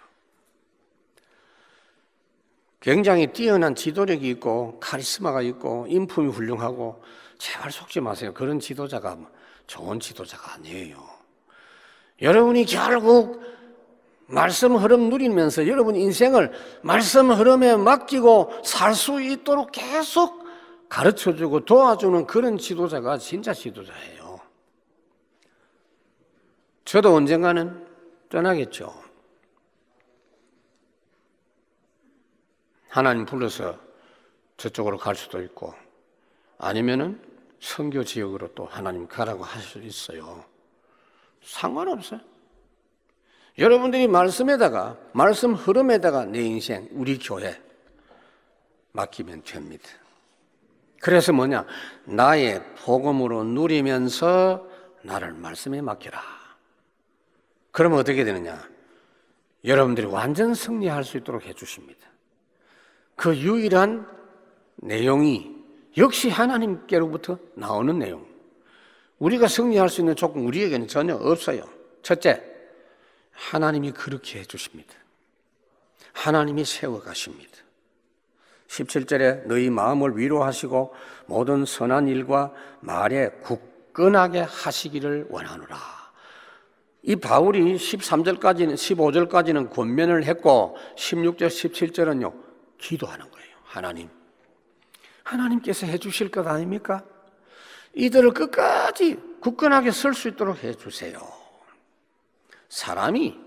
굉장히 2.81 3.27
뛰어난 3.33 3.75
지도력이 3.75 4.29
있고 4.31 4.79
카리스마가 4.81 5.43
있고 5.43 5.87
인품이 5.89 6.29
훌륭하고 6.29 7.03
제발 7.39 7.71
속지 7.71 8.01
마세요. 8.01 8.33
그런 8.35 8.61
지도자가 8.61 9.19
좋은 9.69 10.01
지도자가 10.01 10.55
아니에요. 10.55 10.97
여러분이 12.21 12.65
결국 12.65 13.41
말씀 14.27 14.75
흐름 14.77 15.09
누리면서 15.09 15.69
여러분 15.69 15.95
인생을 15.95 16.53
말씀 16.83 17.31
흐름에 17.31 17.77
맡기고 17.77 18.63
살 18.65 18.95
수 18.95 19.23
있도록 19.23 19.71
계속 19.71 20.45
가르쳐 20.89 21.35
주고 21.35 21.65
도와주는 21.65 22.27
그런 22.27 22.59
지도자가 22.59 23.19
진짜 23.19 23.55
지도자예요. 23.55 24.41
저도 26.85 27.15
언젠가는 27.15 27.87
떠나겠죠. 28.31 28.93
하나님 32.89 33.27
불러서 33.27 33.79
저쪽으로 34.57 34.97
갈 34.97 35.15
수도 35.15 35.43
있고 35.43 35.75
아니면은 36.57 37.28
선교 37.61 38.05
지역으로 38.05 38.55
또 38.55 38.67
하나님 38.67 39.07
가라고 39.07 39.45
할 39.45 39.61
수 39.63 39.79
있어요. 39.81 40.45
상관없어요. 41.43 42.21
여러분들이 43.59 44.07
말씀에다가 44.07 44.97
말씀 45.13 45.55
흐름에다가 45.55 46.25
내 46.27 46.41
인생 46.43 46.89
우리 46.93 47.19
교회 47.19 47.61
맡기면 48.93 49.43
됩니다. 49.43 49.89
그래서 51.01 51.33
뭐냐? 51.33 51.65
나의 52.05 52.63
복음으로 52.85 53.45
누리면서 53.45 54.67
나를 55.03 55.33
말씀에 55.33 55.81
맡겨라. 55.81 56.21
그러면 57.71 57.99
어떻게 57.99 58.25
되느냐? 58.25 58.69
여러분들이 59.65 60.07
완전 60.07 60.55
승리할 60.55 61.05
수 61.05 61.17
있도록 61.17 61.47
해 61.47 61.53
주십니다. 61.53 62.07
그 63.17 63.37
유일한 63.37 64.07
내용이 64.77 65.58
역시 65.99 66.31
하나님께로부터 66.31 67.39
나오는 67.55 67.99
내용. 67.99 68.27
우리가 69.19 69.49
승리할 69.49 69.89
수 69.89 70.01
있는 70.01 70.17
조건 70.17 70.45
우리에게는 70.45 70.89
전혀 70.89 71.15
없어요. 71.15 71.63
첫째, 72.03 72.43
하나님이 73.33 73.93
그렇게 73.93 74.41
해주십니다. 74.41 74.95
하나님이 76.13 76.65
세워가십니다. 76.65 77.59
17절에 78.69 79.47
너희 79.47 79.71
마음을 79.71 80.17
위로하시고 80.17 80.95
모든 81.27 81.65
선한 81.65 82.09
일과 82.09 82.53
말에 82.81 83.31
굳건하게 83.43 84.41
하시기를 84.41 85.27
원하노라. 85.31 85.77
이 87.03 87.17
바울이 87.17 87.77
13절까지는 87.77 88.75
15절까지는 88.75 89.71
권면을 89.71 90.25
했고 90.25 90.77
16절 90.97 91.47
17절은요 91.47 92.35
기도하는 92.79 93.31
거예요. 93.31 93.57
하나님 93.63 94.18
하나님께서 95.29 95.87
해 95.87 95.99
주실 95.99 96.31
것 96.31 96.47
아닙니까? 96.47 97.05
이들을 97.95 98.33
끝까지 98.33 99.17
굳건하게 99.41 99.91
설 99.91 100.15
수 100.15 100.29
있도록 100.29 100.63
해 100.65 100.75
주세요. 100.75 101.21
사람이 102.69 103.39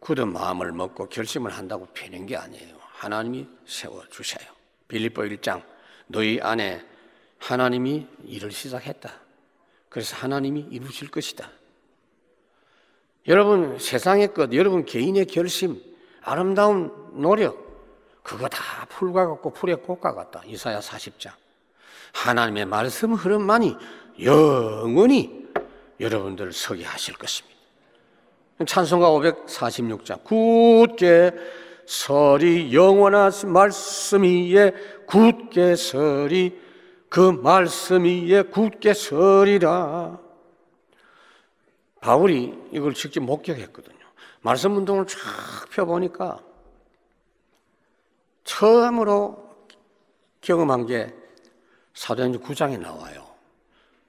굳은 0.00 0.32
마음을 0.32 0.72
먹고 0.72 1.08
결심을 1.08 1.50
한다고 1.50 1.86
피는 1.86 2.26
게 2.26 2.36
아니에요. 2.36 2.76
하나님이 2.92 3.48
세워 3.66 4.04
주세요. 4.10 4.48
빌립보 4.88 5.22
1장 5.22 5.62
너희 6.06 6.40
안에 6.40 6.84
하나님이 7.38 8.06
일을 8.24 8.50
시작했다. 8.50 9.12
그래서 9.88 10.16
하나님이 10.16 10.68
이루실 10.70 11.10
것이다. 11.10 11.50
여러분 13.28 13.78
세상의 13.78 14.34
것, 14.34 14.52
여러분 14.54 14.84
개인의 14.84 15.26
결심, 15.26 15.80
아름다운 16.22 17.20
노력 17.20 17.69
그거 18.30 18.48
다 18.48 18.86
풀과 18.88 19.26
같고 19.26 19.50
풀의 19.50 19.82
꽃과 19.82 20.14
같다. 20.14 20.40
이사야 20.46 20.78
40장. 20.78 21.32
하나님의 22.12 22.64
말씀 22.64 23.12
흐름만이 23.12 23.76
영원히 24.22 25.48
여러분들을 25.98 26.52
서게 26.52 26.84
하실 26.84 27.14
것입니다. 27.14 27.58
찬송가 28.64 29.08
546장. 29.10 30.22
굳게 30.22 31.32
서리 31.86 32.72
영원한 32.72 33.32
말씀 33.46 34.22
위에 34.22 34.74
굳게 35.08 35.74
서리 35.74 36.56
그 37.08 37.32
말씀 37.32 38.04
위에 38.04 38.42
굳게 38.42 38.94
서리라. 38.94 40.20
바울이 42.00 42.56
이걸 42.70 42.94
직접 42.94 43.22
목격했거든요. 43.22 43.98
말씀 44.40 44.76
운동을 44.76 45.08
쫙 45.08 45.18
펴보니까 45.70 46.38
처음으로 48.50 49.48
경험한 50.40 50.86
게 50.86 51.14
사도행전 51.94 52.42
9장에 52.42 52.80
나와요. 52.80 53.28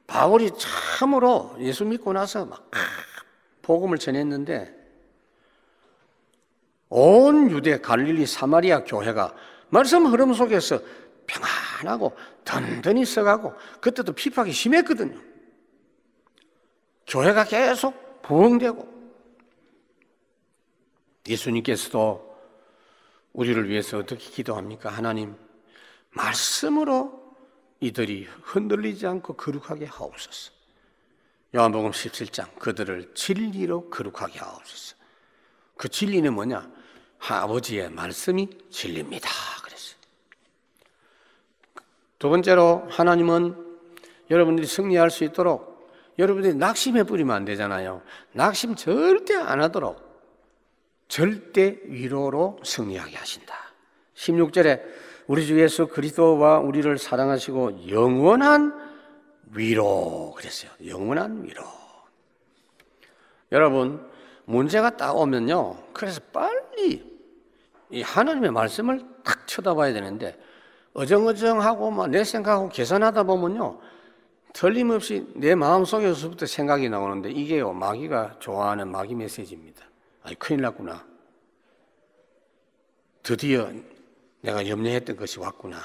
바울이 0.08 0.50
참으로 0.58 1.56
예수 1.60 1.86
믿고 1.86 2.12
나서 2.14 2.46
막 2.46 2.70
복음을 3.62 4.00
전했는데 4.00 4.76
온 6.90 7.52
유대 7.52 7.80
갈릴리 7.80 8.26
사마리아 8.26 8.84
교회가 8.84 9.36
말씀 9.70 10.08
흐름 10.08 10.34
속에서 10.34 10.80
평안하고 11.28 12.18
든든히 12.44 13.06
써가고 13.06 13.54
그때도 13.80 14.14
핍박이 14.14 14.52
심했거든요. 14.52 15.22
교회가 17.08 17.44
계속 17.44 18.22
부흥되고 18.24 18.92
예수님께서도 21.30 22.31
우리를 23.34 23.70
위해서 23.70 23.98
어떻게 23.98 24.30
기도합니까? 24.30 24.90
하나님, 24.90 25.36
말씀으로 26.12 27.36
이들이 27.80 28.28
흔들리지 28.44 29.08
않고 29.08 29.34
거룩하게 29.34 29.86
하옵소서. 29.86 30.52
요한복음 31.56 31.92
17장 31.92 32.56
그들을 32.60 33.14
진리로 33.14 33.90
거룩하게 33.90 34.40
하옵소서. 34.40 34.96
그 35.78 35.90
진리는 35.90 36.34
뭐냐? 36.34 36.70
아버지의 37.20 37.90
말씀이 37.92 38.50
진리입니다. 38.70 39.30
두 42.22 42.30
번째로 42.30 42.88
하나님은 42.92 43.56
여러분들이 44.30 44.68
승리할 44.68 45.10
수 45.10 45.24
있도록 45.24 45.90
여러분들이 46.20 46.54
낙심해 46.54 47.04
뿌리면 47.04 47.36
안 47.36 47.46
되잖아요. 47.46 48.04
낙심 48.34 48.76
절대 48.76 49.36
안 49.36 49.60
하도록 49.60 50.11
절대 51.12 51.78
위로로 51.88 52.58
승리하게 52.64 53.18
하신다. 53.18 53.54
16절에 54.16 54.82
우리 55.28 55.46
주 55.46 55.60
예수 55.60 55.88
그리스도와 55.88 56.60
우리를 56.60 56.98
사랑하시고 56.98 57.90
영원한 57.90 58.74
위로 59.54 60.34
그랬어요. 60.38 60.72
영원한 60.88 61.44
위로. 61.44 61.64
여러분 63.52 64.10
문제가 64.46 64.96
딱 64.96 65.18
오면요. 65.18 65.84
그래서 65.92 66.22
빨리 66.32 67.04
이 67.90 68.02
하나님의 68.02 68.52
말씀을 68.52 69.06
딱 69.26 69.46
쳐다봐야 69.46 69.92
되는데 69.92 70.40
어정어정하고 70.94 71.92
막 71.92 72.08
내 72.08 72.24
생각하고 72.24 72.70
계산하다 72.70 73.24
보면요. 73.24 73.82
틀림없이 74.54 75.28
내 75.36 75.56
마음속에서부터 75.56 76.46
생각이 76.46 76.88
나오는데 76.88 77.32
이게요. 77.32 77.74
마귀가 77.74 78.38
좋아하는 78.40 78.88
마귀 78.90 79.16
메시지입니다. 79.16 79.91
아이, 80.24 80.36
큰일 80.36 80.62
났구나. 80.62 81.06
드디어 83.24 83.72
내가 84.42 84.68
염려했던 84.68 85.16
것이 85.16 85.40
왔구나. 85.40 85.78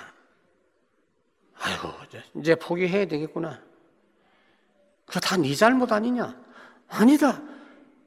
아이고, 1.58 1.88
이제 2.36 2.54
포기해야 2.54 3.06
되겠구나. 3.06 3.62
그거 5.06 5.20
다 5.20 5.36
네 5.36 5.54
잘못 5.54 5.92
아니냐? 5.92 6.38
아니다. 6.88 7.40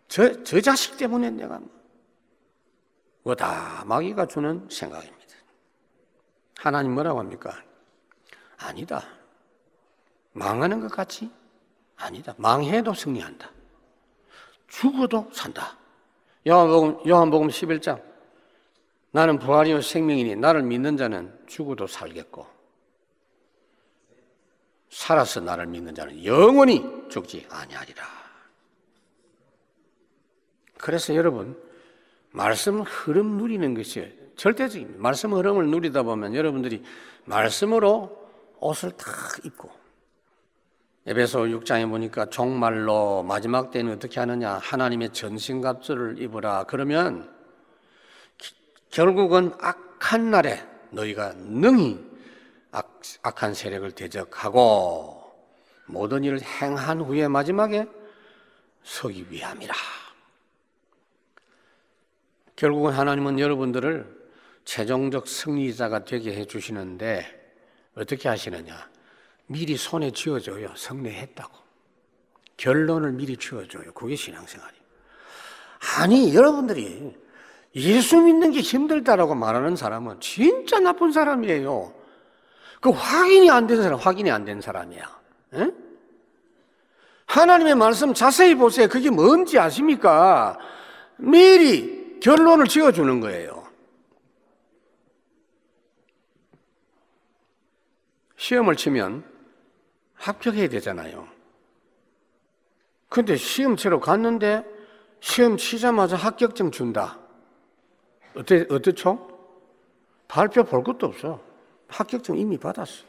저, 0.08 0.44
저 0.44 0.60
자식 0.62 0.98
때문에 0.98 1.30
내가. 1.32 1.60
그거 3.20 3.36
다 3.36 3.84
마귀가 3.86 4.28
주는 4.28 4.68
생각입니다. 4.70 5.20
하나님 6.60 6.94
뭐라고 6.94 7.20
합니까? 7.20 7.64
아니다. 8.58 9.04
망하는 10.34 10.80
것 10.80 10.92
같지? 10.92 11.32
아니다. 11.96 12.34
망해도 12.38 12.94
승리한다. 12.94 13.50
죽어도 14.68 15.30
산다. 15.34 15.79
요한복음, 16.50 17.08
요한복음 17.08 17.48
11장. 17.50 18.02
나는 19.12 19.38
부활이요 19.38 19.82
생명이니 19.82 20.36
나를 20.36 20.64
믿는 20.64 20.98
자는 20.98 21.34
죽어도 21.48 21.88
살겠고 21.88 22.46
살아서 24.90 25.40
나를 25.40 25.68
믿는 25.68 25.94
자는 25.94 26.24
영원히 26.26 26.84
죽지 27.10 27.46
아니하리라. 27.50 28.04
그래서 30.78 31.16
여러분 31.16 31.60
말씀 32.32 32.82
흐름 32.82 33.38
누리는 33.38 33.74
것이 33.76 34.18
절대적입니다. 34.36 35.00
말씀 35.00 35.34
흐름을 35.34 35.68
누리다 35.68 36.04
보면 36.04 36.34
여러분들이 36.36 36.84
말씀으로 37.26 38.30
옷을 38.60 38.92
탁 38.92 39.08
입고 39.44 39.79
에베소 41.10 41.40
6장에 41.46 41.90
보니까 41.90 42.28
종말로 42.28 43.24
마지막 43.24 43.72
때는 43.72 43.94
어떻게 43.94 44.20
하느냐 44.20 44.60
하나님의 44.62 45.12
전신갑주를 45.12 46.22
입으라 46.22 46.66
그러면 46.66 47.36
결국은 48.92 49.52
악한 49.60 50.30
날에 50.30 50.64
너희가 50.92 51.34
능히 51.34 52.00
악, 52.70 53.02
악한 53.24 53.56
세력을 53.56 53.90
대적하고 53.94 55.34
모든 55.88 56.24
일을 56.24 56.44
행한 56.44 57.02
후에 57.02 57.28
마지막에 57.28 57.88
서기 58.84 59.26
위함이라. 59.32 59.74
결국은 62.56 62.92
하나님은 62.94 63.40
여러분들을 63.40 64.30
최종적 64.64 65.28
승리자가 65.28 66.06
되게 66.06 66.36
해주시는데 66.36 67.26
어떻게 67.96 68.30
하시느냐? 68.30 68.99
미리 69.50 69.78
손에 69.78 70.12
쥐어줘요. 70.12 70.70
성례했다고. 70.76 71.58
결론을 72.58 73.14
미리 73.14 73.36
쥐어줘요. 73.36 73.94
그게 73.94 74.16
신앙생활이에요. 74.16 74.84
아니, 75.98 76.36
여러분들이 76.36 77.16
예수 77.76 78.22
믿는 78.22 78.52
게 78.52 78.60
힘들다라고 78.60 79.34
말하는 79.34 79.76
사람은 79.76 80.20
진짜 80.20 80.80
나쁜 80.80 81.12
사람이에요. 81.12 81.94
그 82.80 82.92
확인이 82.92 83.50
안 83.50 83.66
된 83.66 83.82
사람, 83.82 83.98
확인이 84.00 84.30
안 84.30 84.46
된 84.46 84.62
사람이야. 84.62 85.20
에? 85.56 85.72
하나님의 87.26 87.74
말씀 87.76 88.14
자세히 88.14 88.54
보세요. 88.54 88.88
그게 88.88 89.10
뭔지 89.10 89.58
아십니까? 89.58 90.60
미리 91.18 92.20
결론을 92.20 92.68
지어주는 92.68 93.20
거예요. 93.20 93.68
시험을 98.38 98.76
치면 98.76 99.29
합격해야 100.20 100.70
되잖아요. 100.70 101.28
근데 103.08 103.36
시험 103.36 103.76
치러 103.76 104.00
갔는데 104.00 104.64
시험 105.20 105.58
치자마자 105.58 106.16
합격증 106.16 106.72
준다. 106.72 107.18
어때, 108.36 108.66
어떻죠? 108.70 109.28
발표 110.28 110.64
볼 110.64 110.84
것도 110.84 111.08
없어. 111.08 111.42
합격증 111.88 112.38
이미 112.38 112.58
받았어. 112.58 113.04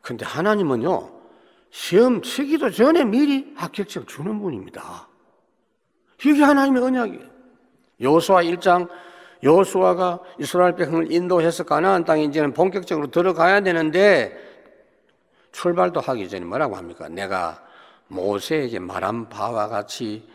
근데 0.00 0.24
하나님은요, 0.24 1.20
시험 1.70 2.22
치기도 2.22 2.70
전에 2.70 3.04
미리 3.04 3.52
합격증 3.56 4.06
주는 4.06 4.40
분입니다. 4.40 5.06
이게 6.24 6.42
하나님의 6.42 6.82
언약이에요. 6.82 7.32
여호수아 8.00 8.42
1장 8.42 8.88
여호수아가 9.42 10.20
이스라엘 10.38 10.74
백성을 10.76 11.10
인도해서 11.10 11.64
가나안 11.64 12.04
땅에 12.04 12.24
이제는 12.24 12.52
본격적으로 12.52 13.10
들어가야 13.10 13.60
되는데 13.60 14.51
출발도 15.52 16.00
하기 16.00 16.28
전에 16.28 16.44
뭐라고 16.44 16.76
합니까? 16.76 17.08
내가 17.08 17.62
모세에게 18.08 18.78
말한 18.78 19.28
바와 19.28 19.68
같이 19.68 20.28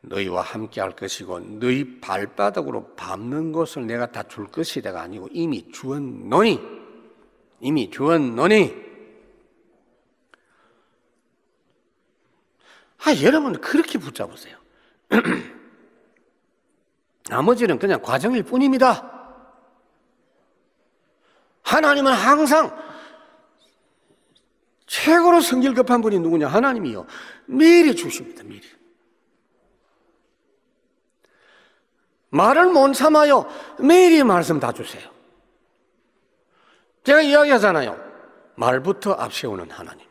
너희와 0.00 0.42
함께 0.42 0.80
할 0.80 0.94
것이고 0.94 1.40
너희 1.58 2.00
발바닥으로 2.00 2.94
밟는 2.94 3.52
것을 3.52 3.86
내가 3.86 4.10
다 4.10 4.22
줄 4.22 4.46
것이다가 4.46 5.02
아니고 5.02 5.28
이미 5.32 5.70
주었노니 5.72 6.60
이미 7.60 7.90
주었노니 7.90 8.88
아 13.04 13.22
여러분 13.22 13.60
그렇게 13.60 13.98
붙잡으세요. 13.98 14.56
나머지는 17.28 17.78
그냥 17.78 18.02
과정일 18.02 18.42
뿐입니다. 18.42 19.14
하나님은 21.62 22.12
항상 22.12 22.76
최고로 24.88 25.40
성질 25.42 25.74
급한 25.74 26.00
분이 26.00 26.18
누구냐? 26.18 26.48
하나님이요. 26.48 27.06
미리 27.46 27.94
주십니다, 27.94 28.42
미리. 28.42 28.62
말을 32.30 32.66
못 32.72 32.92
참아요. 32.94 33.46
미리 33.78 34.22
말씀 34.22 34.58
다 34.58 34.72
주세요. 34.72 35.08
제가 37.04 37.20
이야기하잖아요. 37.22 37.96
말부터 38.56 39.12
앞세우는 39.12 39.70
하나님. 39.70 40.06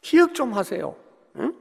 기억 0.00 0.34
좀 0.34 0.52
하세요. 0.54 0.94
응? 1.36 1.54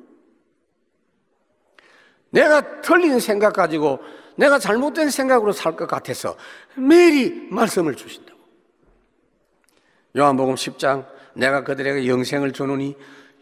내가 2.30 2.82
틀린 2.82 3.20
생각 3.20 3.54
가지고 3.54 4.00
내가 4.36 4.60
잘못된 4.60 5.10
생각으로 5.10 5.52
살 5.52 5.76
것 5.76 5.88
같아서 5.88 6.38
미리 6.76 7.48
말씀을 7.52 7.96
주신다고. 7.96 8.40
요한복음 10.18 10.56
10장 10.56 11.06
내가 11.40 11.64
그들에게 11.64 12.08
영생을 12.08 12.52
주노니 12.52 12.96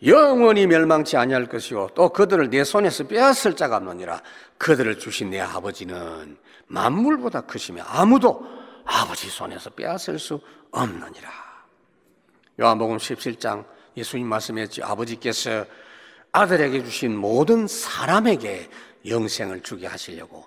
영원히 0.06 0.68
멸망치 0.68 1.18
아니할 1.18 1.48
것이요. 1.48 1.90
또 1.96 2.10
그들을 2.10 2.50
내 2.50 2.64
손에서 2.64 3.06
빼앗을 3.08 3.56
자가 3.56 3.78
없느니라. 3.78 4.22
그들을 4.58 5.00
주신 5.00 5.32
내 5.32 5.40
아버지는 5.40 6.38
만물보다 6.68 7.42
크시며 7.42 7.84
아무도 7.84 8.46
아버지 8.86 9.30
손에서 9.30 9.72
빼앗을 9.72 10.20
수 10.20 10.40
없느니라. 10.72 11.30
요한복음 12.60 12.98
17장 12.98 13.66
예수님 13.96 14.28
말씀했지 14.28 14.84
아버지께서 14.84 15.66
아들에게 16.32 16.84
주신 16.84 17.18
모든 17.18 17.68
사람에게 17.68 18.70
영생을 19.08 19.62
주게 19.62 19.88
하시려고 19.88 20.46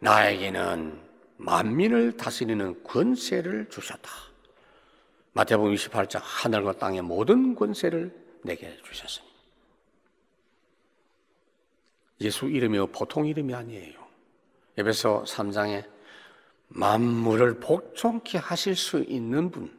나에게는 0.00 0.98
만민을 1.36 2.16
다스리는 2.16 2.82
권세를 2.82 3.68
주셨다. 3.70 4.10
마태복음 5.34 5.74
28장 5.74 6.20
하늘과 6.22 6.72
땅의 6.74 7.02
모든 7.02 7.54
권세를 7.54 8.14
내게 8.42 8.76
주셨습니다. 8.82 9.32
예수 12.20 12.48
이름이 12.48 12.86
보통 12.92 13.26
이름이 13.26 13.54
아니에요. 13.54 14.02
에베소 14.76 15.24
3장에 15.26 15.84
만물을 16.68 17.60
복종케 17.60 18.38
하실 18.38 18.76
수 18.76 19.00
있는 19.00 19.50
분. 19.50 19.70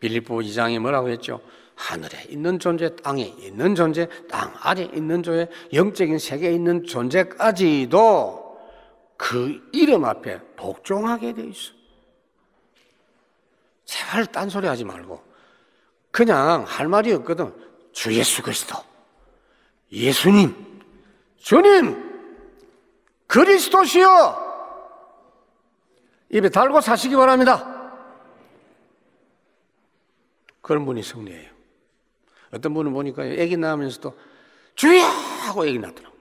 빌립보 0.00 0.38
2장에 0.38 0.78
뭐라고 0.78 1.08
했죠? 1.08 1.40
하늘에 1.74 2.24
있는 2.28 2.58
존재, 2.58 2.94
땅에 2.96 3.22
있는 3.22 3.74
존재, 3.74 4.08
땅 4.28 4.52
아래 4.60 4.82
있는 4.82 5.22
존재, 5.22 5.48
영적인 5.72 6.18
세계에 6.18 6.52
있는 6.52 6.84
존재까지도 6.84 8.58
그 9.16 9.68
이름 9.72 10.04
앞에 10.04 10.40
복종하게 10.56 11.34
돼 11.34 11.44
있어. 11.46 11.77
제발 13.88 14.26
딴소리 14.26 14.66
하지 14.66 14.84
말고 14.84 15.24
그냥 16.10 16.64
할 16.64 16.88
말이 16.88 17.10
없거든. 17.14 17.54
주 17.90 18.12
예수 18.12 18.42
그리스도, 18.42 18.76
예수님, 19.90 20.82
주님, 21.38 22.36
그리스도시여 23.26 24.46
입에 26.28 26.50
달고 26.50 26.82
사시기 26.82 27.16
바랍니다. 27.16 28.02
그런 30.60 30.84
분이 30.84 31.02
승리예요. 31.02 31.50
어떤 32.52 32.74
분은 32.74 32.92
보니까 32.92 33.24
애기 33.24 33.56
낳으면서도 33.56 34.14
주야 34.74 35.06
하고 35.06 35.66
애기 35.66 35.78
낳더라고. 35.78 36.14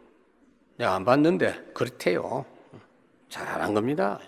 내가 0.78 0.96
안 0.96 1.04
봤는데 1.04 1.72
그렇대요. 1.74 2.46
잘한 3.28 3.74
겁니다. 3.74 4.20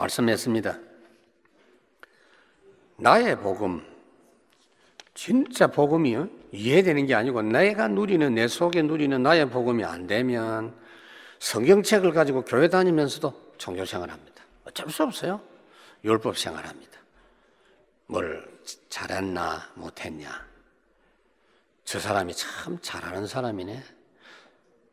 말씀했습니다. 0.00 0.78
나의 2.96 3.38
복음, 3.38 3.84
진짜 5.14 5.66
복음이 5.66 6.16
이해되는 6.52 7.06
게 7.06 7.14
아니고 7.14 7.42
내가 7.42 7.88
누리는 7.88 8.34
내 8.34 8.48
속에 8.48 8.82
누리는 8.82 9.22
나의 9.22 9.50
복음이 9.50 9.84
안 9.84 10.06
되면 10.06 10.74
성경책을 11.38 12.12
가지고 12.12 12.44
교회 12.44 12.68
다니면서도 12.68 13.54
종교 13.56 13.84
생활합니다. 13.84 14.44
어쩔 14.64 14.90
수 14.90 15.02
없어요. 15.02 15.40
율법 16.04 16.36
생활합니다. 16.38 16.98
뭘 18.06 18.46
잘했나 18.88 19.70
못했냐. 19.74 20.30
저 21.84 21.98
사람이 21.98 22.34
참 22.34 22.78
잘하는 22.80 23.26
사람이네. 23.26 23.82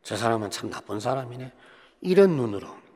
저 0.03 0.15
사람은 0.15 0.49
참 0.51 0.69
나쁜 0.69 0.99
사람이네. 0.99 1.51
이런 2.01 2.35
눈으로. 2.35 2.86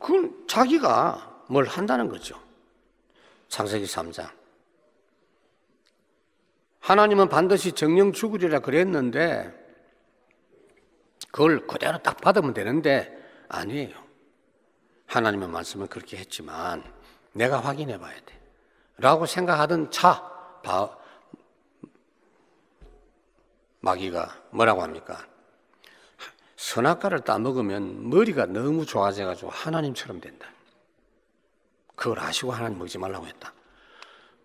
그건 0.00 0.46
자기가 0.48 1.44
뭘 1.48 1.66
한다는 1.66 2.08
거죠. 2.08 2.40
창세기 3.48 3.84
3장. 3.84 4.30
하나님은 6.80 7.28
반드시 7.28 7.72
정령 7.72 8.12
죽으리라 8.12 8.60
그랬는데 8.60 9.54
그걸 11.30 11.66
그대로 11.66 11.98
딱 11.98 12.20
받으면 12.20 12.54
되는데 12.54 13.16
아니에요. 13.48 13.94
하나님의 15.06 15.48
말씀은 15.48 15.88
그렇게 15.88 16.16
했지만 16.16 16.82
내가 17.32 17.60
확인해 17.60 17.98
봐야 17.98 18.14
돼. 18.24 18.40
라고 18.96 19.26
생각하던 19.26 19.90
차, 19.90 20.22
바, 20.62 20.96
마귀가 23.80 24.42
뭐라고 24.50 24.82
합니까? 24.82 25.26
선악과를 26.60 27.20
따먹으면 27.20 28.10
머리가 28.10 28.44
너무 28.44 28.84
좋아져가지고 28.84 29.48
하나님처럼 29.48 30.20
된다. 30.20 30.46
그걸 31.96 32.20
아시고 32.20 32.52
하나님 32.52 32.78
먹지 32.78 32.98
말라고 32.98 33.26
했다. 33.26 33.54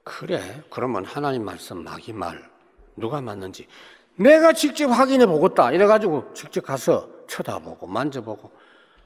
그래, 0.04 0.64
그러면 0.70 1.04
하나님 1.04 1.44
말씀, 1.44 1.84
마귀 1.84 2.14
말, 2.14 2.50
누가 2.96 3.20
맞는지 3.20 3.68
내가 4.16 4.54
직접 4.54 4.88
확인해 4.88 5.26
보겠다. 5.26 5.74
이래가지고 5.74 6.34
직접 6.34 6.62
가서 6.62 7.10
쳐다보고 7.28 7.86
만져보고 7.86 8.50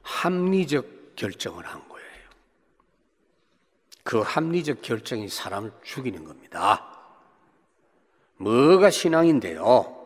합리적 0.04 1.16
결정을 1.16 1.66
한 1.66 1.90
거예요. 1.90 2.08
그 4.04 4.20
합리적 4.20 4.84
결정이 4.84 5.30
사람을 5.30 5.72
죽이는 5.84 6.26
겁니다. 6.26 6.86
뭐가 8.38 8.92
신앙인데요? 8.92 9.99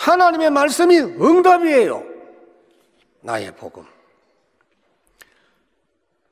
하나님의 0.00 0.50
말씀이 0.50 0.98
응답이에요. 0.98 2.02
나의 3.20 3.54
복음. 3.54 3.84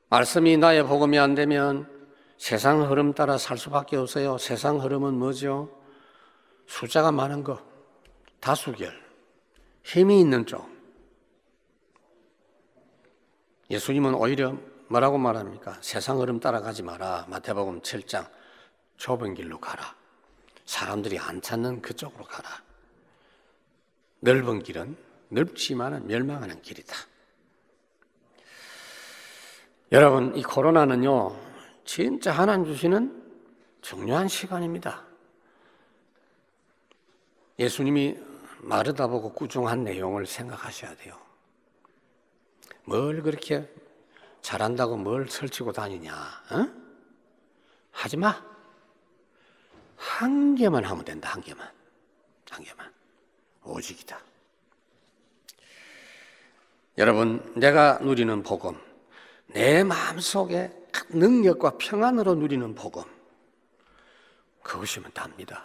말씀이 0.09 0.57
나의 0.57 0.83
복음이 0.83 1.19
안 1.19 1.35
되면 1.35 1.87
세상 2.39 2.89
흐름 2.89 3.13
따라 3.13 3.37
살 3.37 3.59
수밖에 3.59 3.95
없어요. 3.95 4.39
세상 4.39 4.81
흐름은 4.81 5.13
뭐죠? 5.13 5.69
숫자가 6.65 7.11
많은 7.11 7.43
거, 7.43 7.61
다수결, 8.39 8.91
힘이 9.83 10.19
있는 10.19 10.47
쪽. 10.47 10.67
예수님은 13.69 14.15
오히려 14.15 14.57
뭐라고 14.87 15.19
말합니까? 15.19 15.77
세상 15.81 16.19
흐름 16.19 16.39
따라가지 16.39 16.81
마라. 16.81 17.27
마태복음 17.29 17.81
7장 17.81 18.27
좁은 18.97 19.35
길로 19.35 19.59
가라. 19.59 19.95
사람들이 20.65 21.19
안 21.19 21.39
찾는 21.39 21.83
그쪽으로 21.83 22.25
가라. 22.25 22.68
넓은 24.19 24.61
길은 24.63 24.97
넓지만 25.29 26.07
멸망하는 26.07 26.61
길이다. 26.61 26.95
여러분, 29.91 30.35
이 30.35 30.43
코로나는요, 30.43 31.35
진짜 31.85 32.31
하나님 32.31 32.65
주시는 32.65 33.19
중요한 33.81 34.27
시간입니다. 34.27 35.03
예수님이 37.57 38.17
마르다 38.59 39.07
보고 39.07 39.33
꾸중한 39.33 39.83
내용을 39.83 40.25
생각하셔야 40.25 40.95
돼요. 40.95 41.17
뭘 42.85 43.21
그렇게 43.21 43.69
잘한다고 44.41 44.97
뭘 44.97 45.27
설치고 45.29 45.71
다니냐? 45.71 46.13
어? 46.13 46.67
하지 47.91 48.17
마. 48.17 48.43
한 49.97 50.55
개만 50.55 50.85
하면 50.85 51.03
된다. 51.03 51.29
한 51.29 51.41
개만. 51.41 51.69
한 52.49 52.63
개만. 52.63 52.98
오직이다. 53.69 54.19
여러분, 56.97 57.53
내가 57.55 57.99
누리는 57.99 58.43
복음, 58.43 58.77
내 59.47 59.83
마음속에 59.83 60.71
능력과 61.09 61.77
평안으로 61.77 62.35
누리는 62.35 62.75
복음, 62.75 63.03
그것이면 64.63 65.11
답니다. 65.13 65.63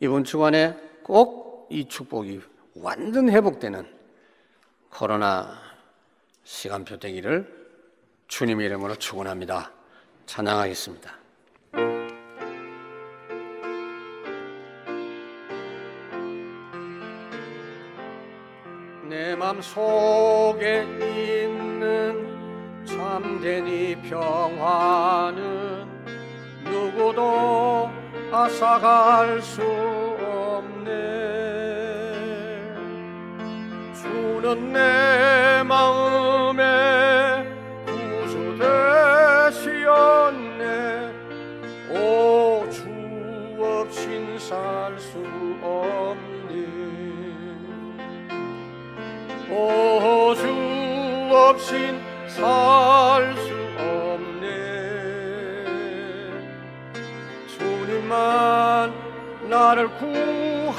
이번 0.00 0.24
주간에 0.24 0.76
꼭 1.02 1.50
이 1.70 1.86
축복이 1.88 2.40
완전 2.74 3.30
회복되는 3.30 3.86
코로나 4.90 5.56
시간표 6.42 6.98
되기를 6.98 7.70
주님의 8.26 8.66
이름으로 8.66 8.96
축원합니다. 8.96 9.72
찬양하겠습니다. 10.26 11.19
내 19.50 19.52
맘속에 19.52 20.82
있는 21.00 22.84
참된 22.86 23.66
이 23.66 23.96
평화는 24.08 25.88
누구도 26.62 27.90
앗아갈 28.30 29.42
수 29.42 29.60
없네. 30.22 30.90
주는 33.92 34.72
내 34.72 35.64
마음에 35.64 37.44
구주 37.86 38.56
되시었네. 39.50 40.70
오 41.90 42.64
주 42.70 42.84
없인 43.58 44.38
살 44.38 44.96
수 44.96 45.18
없네 45.60 45.99
오주 49.60 50.42
없인 51.30 52.00
살 52.26 53.34
수 53.36 53.52
없네. 53.78 54.48
주님만 57.58 58.92
나를 59.50 59.88
구하시네. 59.88 60.70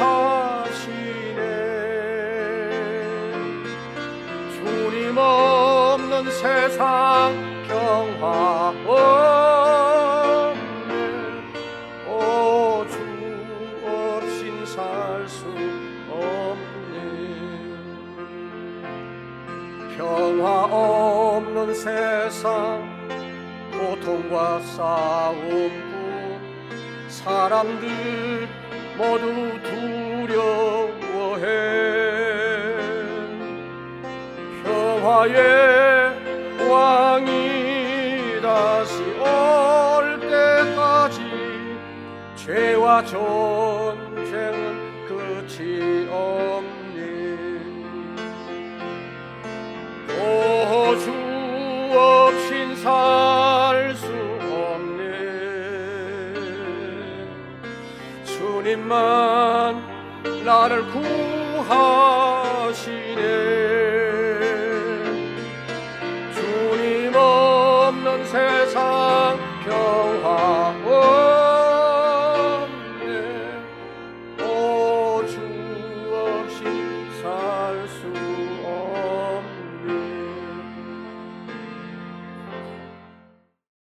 주님 4.53 5.17
없는 5.17 6.31
세상 6.31 7.35
평화 7.67 8.70
세상 21.81 22.87
고통과 23.71 24.59
싸움고 24.59 26.39
사람들 27.07 28.47
모두 28.95 29.59
두려워해. 29.63 31.41
평화의 34.63 35.39
왕이 36.69 38.41
다시 38.43 39.01
올 39.17 40.19
때까지 40.19 41.19
죄와 42.35 43.03
전 43.05 44.00
주님만 58.91 59.81
나를 60.43 60.85
구하시네 60.91 62.40